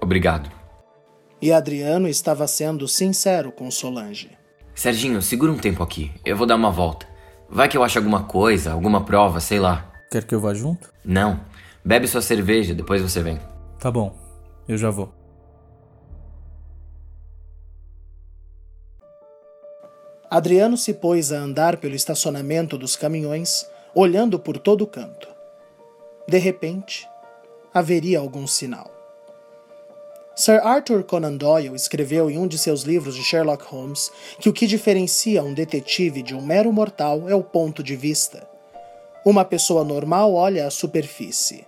Obrigado. 0.00 0.50
E 1.40 1.52
Adriano 1.52 2.08
estava 2.08 2.46
sendo 2.46 2.88
sincero 2.88 3.52
com 3.52 3.70
Solange. 3.70 4.30
Serginho, 4.74 5.20
segura 5.20 5.52
um 5.52 5.58
tempo 5.58 5.82
aqui. 5.82 6.12
Eu 6.24 6.36
vou 6.36 6.46
dar 6.46 6.56
uma 6.56 6.70
volta. 6.70 7.06
Vai 7.48 7.68
que 7.68 7.76
eu 7.76 7.84
acho 7.84 7.98
alguma 7.98 8.24
coisa, 8.24 8.72
alguma 8.72 9.04
prova, 9.04 9.38
sei 9.40 9.60
lá. 9.60 9.92
Quer 10.10 10.24
que 10.24 10.34
eu 10.34 10.40
vá 10.40 10.54
junto? 10.54 10.92
Não. 11.04 11.40
Bebe 11.84 12.08
sua 12.08 12.22
cerveja, 12.22 12.74
depois 12.74 13.02
você 13.02 13.22
vem. 13.22 13.38
Tá 13.78 13.90
bom. 13.90 14.14
Eu 14.66 14.76
já 14.76 14.90
vou. 14.90 15.12
Adriano 20.28 20.76
se 20.76 20.92
pôs 20.94 21.30
a 21.30 21.38
andar 21.38 21.76
pelo 21.76 21.94
estacionamento 21.94 22.76
dos 22.76 22.96
caminhões, 22.96 23.64
olhando 23.94 24.38
por 24.38 24.58
todo 24.58 24.82
o 24.82 24.86
canto. 24.86 25.28
De 26.28 26.38
repente, 26.38 27.08
haveria 27.72 28.18
algum 28.18 28.46
sinal. 28.46 28.95
Sir 30.38 30.60
Arthur 30.62 31.02
Conan 31.02 31.34
Doyle 31.34 31.74
escreveu 31.74 32.30
em 32.30 32.36
um 32.36 32.46
de 32.46 32.58
seus 32.58 32.82
livros 32.82 33.14
de 33.14 33.22
Sherlock 33.22 33.64
Holmes 33.64 34.12
que 34.38 34.50
o 34.50 34.52
que 34.52 34.66
diferencia 34.66 35.42
um 35.42 35.54
detetive 35.54 36.22
de 36.22 36.34
um 36.34 36.42
mero 36.44 36.70
mortal 36.70 37.26
é 37.26 37.34
o 37.34 37.42
ponto 37.42 37.82
de 37.82 37.96
vista. 37.96 38.46
Uma 39.24 39.46
pessoa 39.46 39.82
normal 39.82 40.34
olha 40.34 40.66
a 40.66 40.70
superfície. 40.70 41.66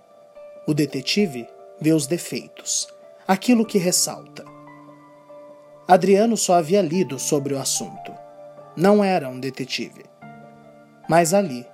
O 0.67 0.73
detetive 0.75 1.47
vê 1.81 1.93
os 1.93 2.05
defeitos, 2.05 2.87
aquilo 3.27 3.65
que 3.65 3.79
ressalta. 3.79 4.45
Adriano 5.87 6.37
só 6.37 6.53
havia 6.53 6.83
lido 6.83 7.17
sobre 7.17 7.55
o 7.55 7.59
assunto. 7.59 8.13
Não 8.77 9.03
era 9.03 9.27
um 9.27 9.39
detetive. 9.39 10.05
Mas 11.09 11.33
ali, 11.33 11.65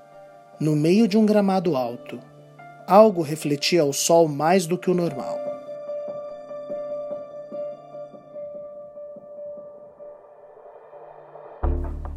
no 0.62 0.78
meio 0.78 1.10
de 1.10 1.18
um 1.18 1.26
gramado 1.26 1.76
alto, 1.76 2.22
algo 2.88 3.22
refletia 3.22 3.84
o 3.84 3.92
sol 3.92 4.30
mais 4.30 4.66
do 4.66 4.78
que 4.78 4.90
o 4.90 4.94
normal. 4.94 5.55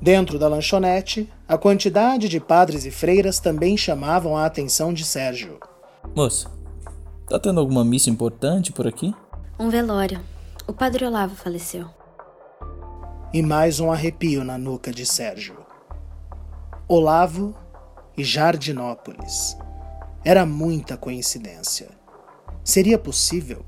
Dentro 0.08 0.38
da 0.38 0.48
lanchonete, 0.48 1.30
a 1.46 1.58
quantidade 1.58 2.30
de 2.30 2.40
padres 2.40 2.86
e 2.86 2.90
freiras 2.90 3.40
também 3.40 3.76
chamavam 3.76 4.38
a 4.38 4.46
atenção 4.46 4.90
de 4.90 5.04
Sérgio. 5.04 5.60
Moça, 6.16 6.50
tá 7.28 7.38
tendo 7.38 7.60
alguma 7.60 7.84
missa 7.84 8.08
importante 8.08 8.72
por 8.72 8.86
aqui? 8.86 9.14
Um 9.58 9.68
velório. 9.68 10.18
O 10.66 10.72
padre 10.72 11.04
Olavo 11.04 11.36
faleceu. 11.36 11.90
E 13.34 13.42
mais 13.42 13.80
um 13.80 13.92
arrepio 13.92 14.42
na 14.44 14.56
nuca 14.56 14.90
de 14.90 15.04
Sérgio. 15.04 15.58
Olavo 16.88 17.54
e 18.16 18.24
Jardinópolis. 18.24 19.58
Era 20.24 20.46
muita 20.46 20.96
coincidência. 20.96 21.90
Seria 22.64 22.98
possível? 22.98 23.62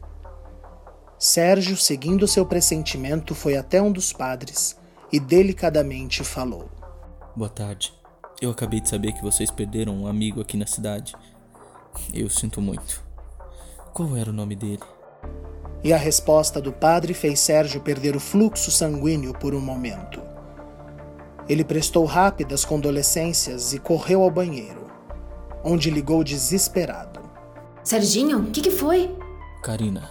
Sérgio, 1.18 1.76
seguindo 1.76 2.26
seu 2.26 2.46
pressentimento, 2.46 3.34
foi 3.34 3.58
até 3.58 3.82
um 3.82 3.92
dos 3.92 4.10
padres 4.10 4.79
e 5.12 5.18
delicadamente 5.18 6.22
falou: 6.24 6.68
Boa 7.34 7.50
tarde. 7.50 7.92
Eu 8.40 8.50
acabei 8.50 8.80
de 8.80 8.88
saber 8.88 9.12
que 9.12 9.22
vocês 9.22 9.50
perderam 9.50 9.94
um 9.94 10.06
amigo 10.06 10.40
aqui 10.40 10.56
na 10.56 10.66
cidade. 10.66 11.14
Eu 12.12 12.30
sinto 12.30 12.60
muito. 12.60 13.04
Qual 13.92 14.16
era 14.16 14.30
o 14.30 14.32
nome 14.32 14.56
dele? 14.56 14.80
E 15.84 15.92
a 15.92 15.96
resposta 15.96 16.60
do 16.60 16.72
padre 16.72 17.12
fez 17.12 17.40
Sérgio 17.40 17.80
perder 17.80 18.16
o 18.16 18.20
fluxo 18.20 18.70
sanguíneo 18.70 19.34
por 19.34 19.54
um 19.54 19.60
momento. 19.60 20.22
Ele 21.48 21.64
prestou 21.64 22.04
rápidas 22.04 22.64
condolências 22.64 23.72
e 23.72 23.78
correu 23.78 24.22
ao 24.22 24.30
banheiro, 24.30 24.90
onde 25.64 25.90
ligou 25.90 26.22
desesperado. 26.22 27.20
Serginho, 27.82 28.38
o 28.38 28.50
que, 28.50 28.60
que 28.60 28.70
foi? 28.70 29.14
Karina, 29.62 30.10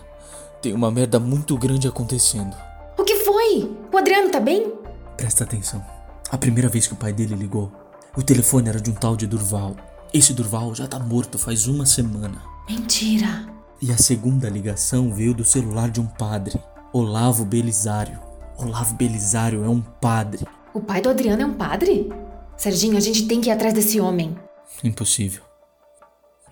tem 0.61 0.73
uma 0.73 0.91
merda 0.91 1.19
muito 1.19 1.57
grande 1.57 1.87
acontecendo. 1.87 2.55
O 2.97 3.03
que 3.03 3.15
foi? 3.17 3.71
O 3.91 3.97
Adriano 3.97 4.29
tá 4.29 4.39
bem? 4.39 4.78
Presta 5.19 5.43
atenção. 5.43 5.85
A 6.31 6.37
primeira 6.37 6.69
vez 6.69 6.87
que 6.87 6.93
o 6.93 6.95
pai 6.95 7.11
dele 7.11 7.35
ligou, 7.35 7.69
o 8.15 8.23
telefone 8.23 8.69
era 8.69 8.79
de 8.79 8.89
um 8.89 8.93
tal 8.93 9.17
de 9.17 9.27
Durval. 9.27 9.75
Esse 10.13 10.33
Durval 10.33 10.73
já 10.73 10.87
tá 10.87 10.97
morto 10.97 11.37
faz 11.37 11.67
uma 11.67 11.85
semana. 11.85 12.41
Mentira. 12.69 13.45
E 13.81 13.91
a 13.91 13.97
segunda 13.97 14.47
ligação 14.47 15.13
veio 15.13 15.33
do 15.33 15.43
celular 15.43 15.89
de 15.89 15.99
um 15.99 16.05
padre, 16.05 16.57
Olavo 16.93 17.43
Belisário. 17.43 18.17
Olavo 18.57 18.93
Belisário 18.93 19.65
é 19.65 19.67
um 19.67 19.81
padre. 19.81 20.47
O 20.73 20.79
pai 20.79 21.01
do 21.01 21.09
Adriano 21.09 21.41
é 21.41 21.45
um 21.45 21.53
padre? 21.53 22.09
Serginho, 22.55 22.95
a 22.95 23.01
gente 23.01 23.27
tem 23.27 23.41
que 23.41 23.49
ir 23.49 23.51
atrás 23.51 23.73
desse 23.73 23.99
homem. 23.99 24.37
Impossível. 24.81 25.43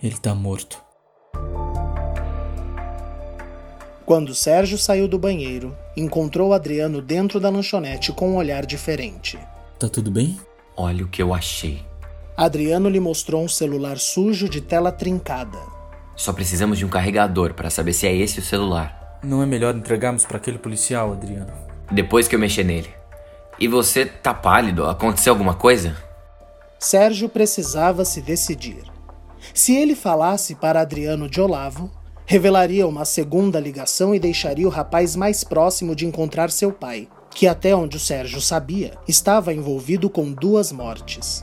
Ele 0.04 0.18
tá 0.18 0.36
morto. 0.36 0.84
Quando 4.08 4.34
Sérgio 4.34 4.78
saiu 4.78 5.06
do 5.06 5.20
banheiro, 5.20 5.78
encontrou 5.98 6.54
Adriano 6.54 7.02
dentro 7.02 7.42
da 7.42 7.50
lanchonete 7.50 8.14
com 8.14 8.30
um 8.30 8.36
olhar 8.38 8.66
diferente. 8.66 9.38
Tá 9.78 9.90
tudo 9.90 10.10
bem? 10.10 10.40
Olha 10.78 11.04
o 11.04 11.10
que 11.10 11.22
eu 11.22 11.34
achei. 11.34 11.86
Adriano 12.38 12.88
lhe 12.88 13.02
mostrou 13.02 13.44
um 13.44 13.50
celular 13.50 13.98
sujo 13.98 14.48
de 14.48 14.62
tela 14.62 14.94
trincada. 14.94 15.60
Só 16.16 16.32
precisamos 16.32 16.78
de 16.78 16.86
um 16.86 16.90
carregador 16.90 17.54
para 17.54 17.70
saber 17.70 17.92
se 17.92 18.08
é 18.08 18.16
esse 18.16 18.40
o 18.40 18.42
celular. 18.42 19.20
Não 19.22 19.44
é 19.44 19.46
melhor 19.46 19.76
entregarmos 19.76 20.24
para 20.24 20.38
aquele 20.38 20.58
policial, 20.58 21.12
Adriano? 21.12 21.52
Depois 21.92 22.30
que 22.30 22.36
eu 22.36 22.40
mexer 22.40 22.64
nele. 22.64 22.90
E 23.60 23.68
você 23.68 24.06
tá 24.06 24.34
pálido? 24.34 24.86
Aconteceu 24.86 25.34
alguma 25.34 25.54
coisa? 25.54 25.98
Sérgio 26.80 27.28
precisava 27.28 28.06
se 28.06 28.22
decidir. 28.22 28.84
Se 29.54 29.76
ele 29.76 29.96
falasse 29.96 30.56
para 30.56 30.80
Adriano 30.80 31.30
de 31.30 31.42
Olavo, 31.42 31.92
revelaria 32.30 32.86
uma 32.86 33.06
segunda 33.06 33.58
ligação 33.58 34.14
e 34.14 34.20
deixaria 34.20 34.68
o 34.68 34.70
rapaz 34.70 35.16
mais 35.16 35.46
próximo 35.46 35.96
de 35.96 36.06
encontrar 36.06 36.52
seu 36.52 36.74
pai, 36.74 37.08
que 37.32 37.48
até 37.48 37.74
onde 37.74 37.96
o 37.96 38.00
Sérgio 38.00 38.42
sabia, 38.42 38.96
estava 39.08 39.54
envolvido 39.54 40.10
com 40.10 40.34
duas 40.34 40.74
mortes. 40.74 41.42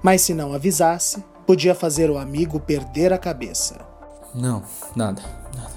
Mas 0.00 0.20
se 0.20 0.32
não 0.32 0.52
avisasse, 0.52 1.22
podia 1.44 1.74
fazer 1.74 2.10
o 2.10 2.16
amigo 2.16 2.60
perder 2.60 3.12
a 3.12 3.18
cabeça. 3.18 3.84
Não, 4.32 4.62
nada, 4.94 5.20
nada. 5.52 5.74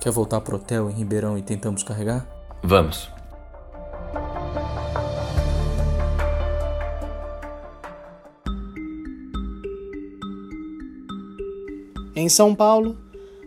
Quer 0.00 0.10
voltar 0.10 0.40
pro 0.40 0.56
hotel 0.56 0.90
em 0.90 0.94
Ribeirão 0.94 1.38
e 1.38 1.42
tentamos 1.42 1.84
carregar? 1.84 2.26
Vamos. 2.64 3.08
Em 12.16 12.28
São 12.28 12.54
Paulo, 12.54 12.98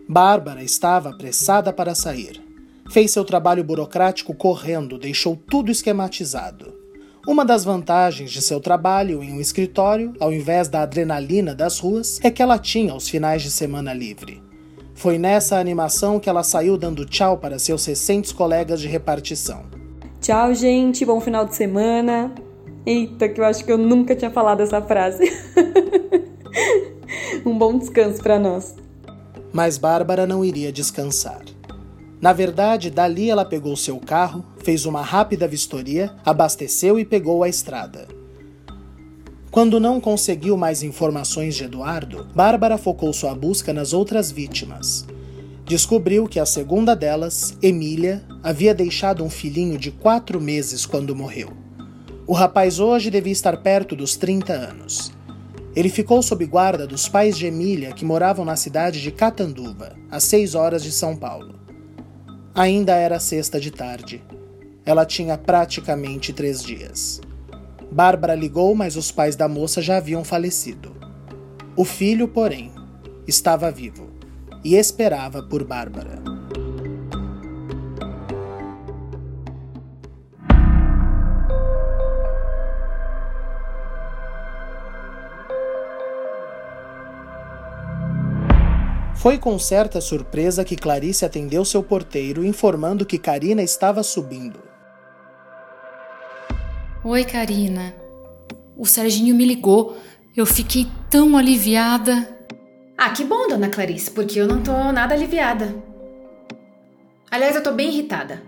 Bárbara 0.07 0.61
estava 0.61 1.09
apressada 1.09 1.71
para 1.71 1.95
sair. 1.95 2.41
Fez 2.91 3.11
seu 3.11 3.23
trabalho 3.23 3.63
burocrático 3.63 4.33
correndo, 4.33 4.97
deixou 4.97 5.35
tudo 5.35 5.71
esquematizado. 5.71 6.73
Uma 7.25 7.45
das 7.45 7.63
vantagens 7.63 8.29
de 8.29 8.41
seu 8.41 8.59
trabalho 8.59 9.23
em 9.23 9.31
um 9.31 9.39
escritório, 9.39 10.13
ao 10.19 10.33
invés 10.33 10.67
da 10.67 10.81
adrenalina 10.81 11.55
das 11.55 11.79
ruas, 11.79 12.19
é 12.21 12.29
que 12.29 12.41
ela 12.41 12.59
tinha 12.59 12.93
os 12.93 13.07
finais 13.07 13.41
de 13.41 13.49
semana 13.49 13.93
livre. 13.93 14.43
Foi 14.93 15.17
nessa 15.17 15.57
animação 15.57 16.19
que 16.19 16.29
ela 16.29 16.43
saiu 16.43 16.77
dando 16.77 17.05
tchau 17.05 17.37
para 17.37 17.57
seus 17.57 17.85
recentes 17.85 18.33
colegas 18.33 18.81
de 18.81 18.89
repartição. 18.89 19.63
Tchau, 20.19 20.53
gente, 20.53 21.05
bom 21.05 21.21
final 21.21 21.45
de 21.45 21.55
semana. 21.55 22.33
Eita, 22.85 23.29
que 23.29 23.39
eu 23.39 23.45
acho 23.45 23.63
que 23.63 23.71
eu 23.71 23.77
nunca 23.77 24.15
tinha 24.15 24.29
falado 24.29 24.59
essa 24.61 24.81
frase. 24.81 25.31
um 27.45 27.57
bom 27.57 27.77
descanso 27.77 28.21
para 28.21 28.37
nós. 28.37 28.82
Mas 29.53 29.77
Bárbara 29.77 30.25
não 30.25 30.43
iria 30.43 30.71
descansar. 30.71 31.43
Na 32.19 32.33
verdade, 32.33 32.89
dali 32.89 33.29
ela 33.29 33.45
pegou 33.45 33.75
seu 33.75 33.99
carro, 33.99 34.43
fez 34.63 34.85
uma 34.85 35.01
rápida 35.03 35.47
vistoria, 35.47 36.15
abasteceu 36.25 36.97
e 36.97 37.05
pegou 37.05 37.43
a 37.43 37.49
estrada. 37.49 38.07
Quando 39.51 39.79
não 39.79 40.01
conseguiu 40.01 40.57
mais 40.57 40.81
informações 40.81 41.53
de 41.55 41.65
Eduardo, 41.65 42.27
Bárbara 42.33 42.77
focou 42.77 43.13
sua 43.13 43.35
busca 43.35 43.71
nas 43.71 43.93
outras 43.93 44.31
vítimas. 44.31 45.05
Descobriu 45.63 46.27
que 46.27 46.39
a 46.39 46.45
segunda 46.45 46.95
delas, 46.95 47.55
Emília, 47.61 48.23
havia 48.41 48.73
deixado 48.73 49.23
um 49.23 49.29
filhinho 49.29 49.77
de 49.77 49.91
quatro 49.91 50.41
meses 50.41 50.85
quando 50.87 51.15
morreu. 51.15 51.53
O 52.25 52.33
rapaz 52.33 52.79
hoje 52.79 53.11
devia 53.11 53.31
estar 53.31 53.57
perto 53.57 53.95
dos 53.95 54.15
30 54.15 54.53
anos. 54.53 55.11
Ele 55.75 55.89
ficou 55.89 56.21
sob 56.21 56.45
guarda 56.45 56.85
dos 56.85 57.09
pais 57.09 57.37
de 57.37 57.47
Emília, 57.47 57.93
que 57.93 58.05
moravam 58.05 58.45
na 58.45 58.55
cidade 58.55 59.01
de 59.01 59.11
Catanduva, 59.11 59.95
a 60.11 60.19
seis 60.19 60.53
horas 60.53 60.83
de 60.83 60.91
São 60.91 61.15
Paulo. 61.15 61.59
Ainda 62.53 62.93
era 62.95 63.19
sexta 63.19 63.59
de 63.59 63.71
tarde. 63.71 64.23
Ela 64.85 65.05
tinha 65.05 65.37
praticamente 65.37 66.31
três 66.31 66.61
dias. 66.61 67.19
Bárbara 67.91 68.35
ligou, 68.35 68.75
mas 68.75 68.95
os 68.95 69.11
pais 69.11 69.35
da 69.35 69.47
moça 69.47 69.81
já 69.81 69.97
haviam 69.97 70.23
falecido. 70.23 70.95
O 71.75 71.83
filho, 71.83 72.27
porém, 72.27 72.71
estava 73.27 73.71
vivo 73.71 74.09
e 74.63 74.75
esperava 74.75 75.41
por 75.41 75.63
Bárbara. 75.63 76.21
Foi 89.23 89.37
com 89.37 89.57
certa 89.57 90.01
surpresa 90.01 90.65
que 90.65 90.75
Clarice 90.75 91.23
atendeu 91.23 91.63
seu 91.63 91.81
porteiro, 91.81 92.43
informando 92.43 93.05
que 93.05 93.17
Karina 93.17 93.63
estava 93.63 94.03
subindo. 94.03 94.59
Oi, 97.05 97.23
Karina. 97.23 97.95
O 98.75 98.85
Serginho 98.85 99.33
me 99.33 99.45
ligou. 99.45 99.97
Eu 100.35 100.45
fiquei 100.45 100.87
tão 101.09 101.37
aliviada. 101.37 102.37
Ah, 102.97 103.11
que 103.11 103.23
bom, 103.23 103.47
dona 103.47 103.69
Clarice, 103.69 104.11
porque 104.11 104.37
eu 104.37 104.45
não 104.45 104.61
tô 104.61 104.91
nada 104.91 105.15
aliviada. 105.15 105.73
Aliás, 107.31 107.55
eu 107.55 107.63
tô 107.63 107.71
bem 107.71 107.93
irritada. 107.93 108.43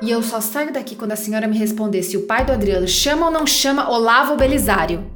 E 0.00 0.10
eu 0.10 0.22
só 0.22 0.40
saio 0.40 0.72
daqui 0.72 0.96
quando 0.96 1.12
a 1.12 1.16
senhora 1.16 1.46
me 1.46 1.58
responder 1.58 2.02
se 2.02 2.16
o 2.16 2.26
pai 2.26 2.46
do 2.46 2.52
Adriano 2.52 2.88
chama 2.88 3.26
ou 3.26 3.30
não 3.30 3.46
chama 3.46 3.90
Olavo 3.90 4.36
Belisário. 4.36 5.11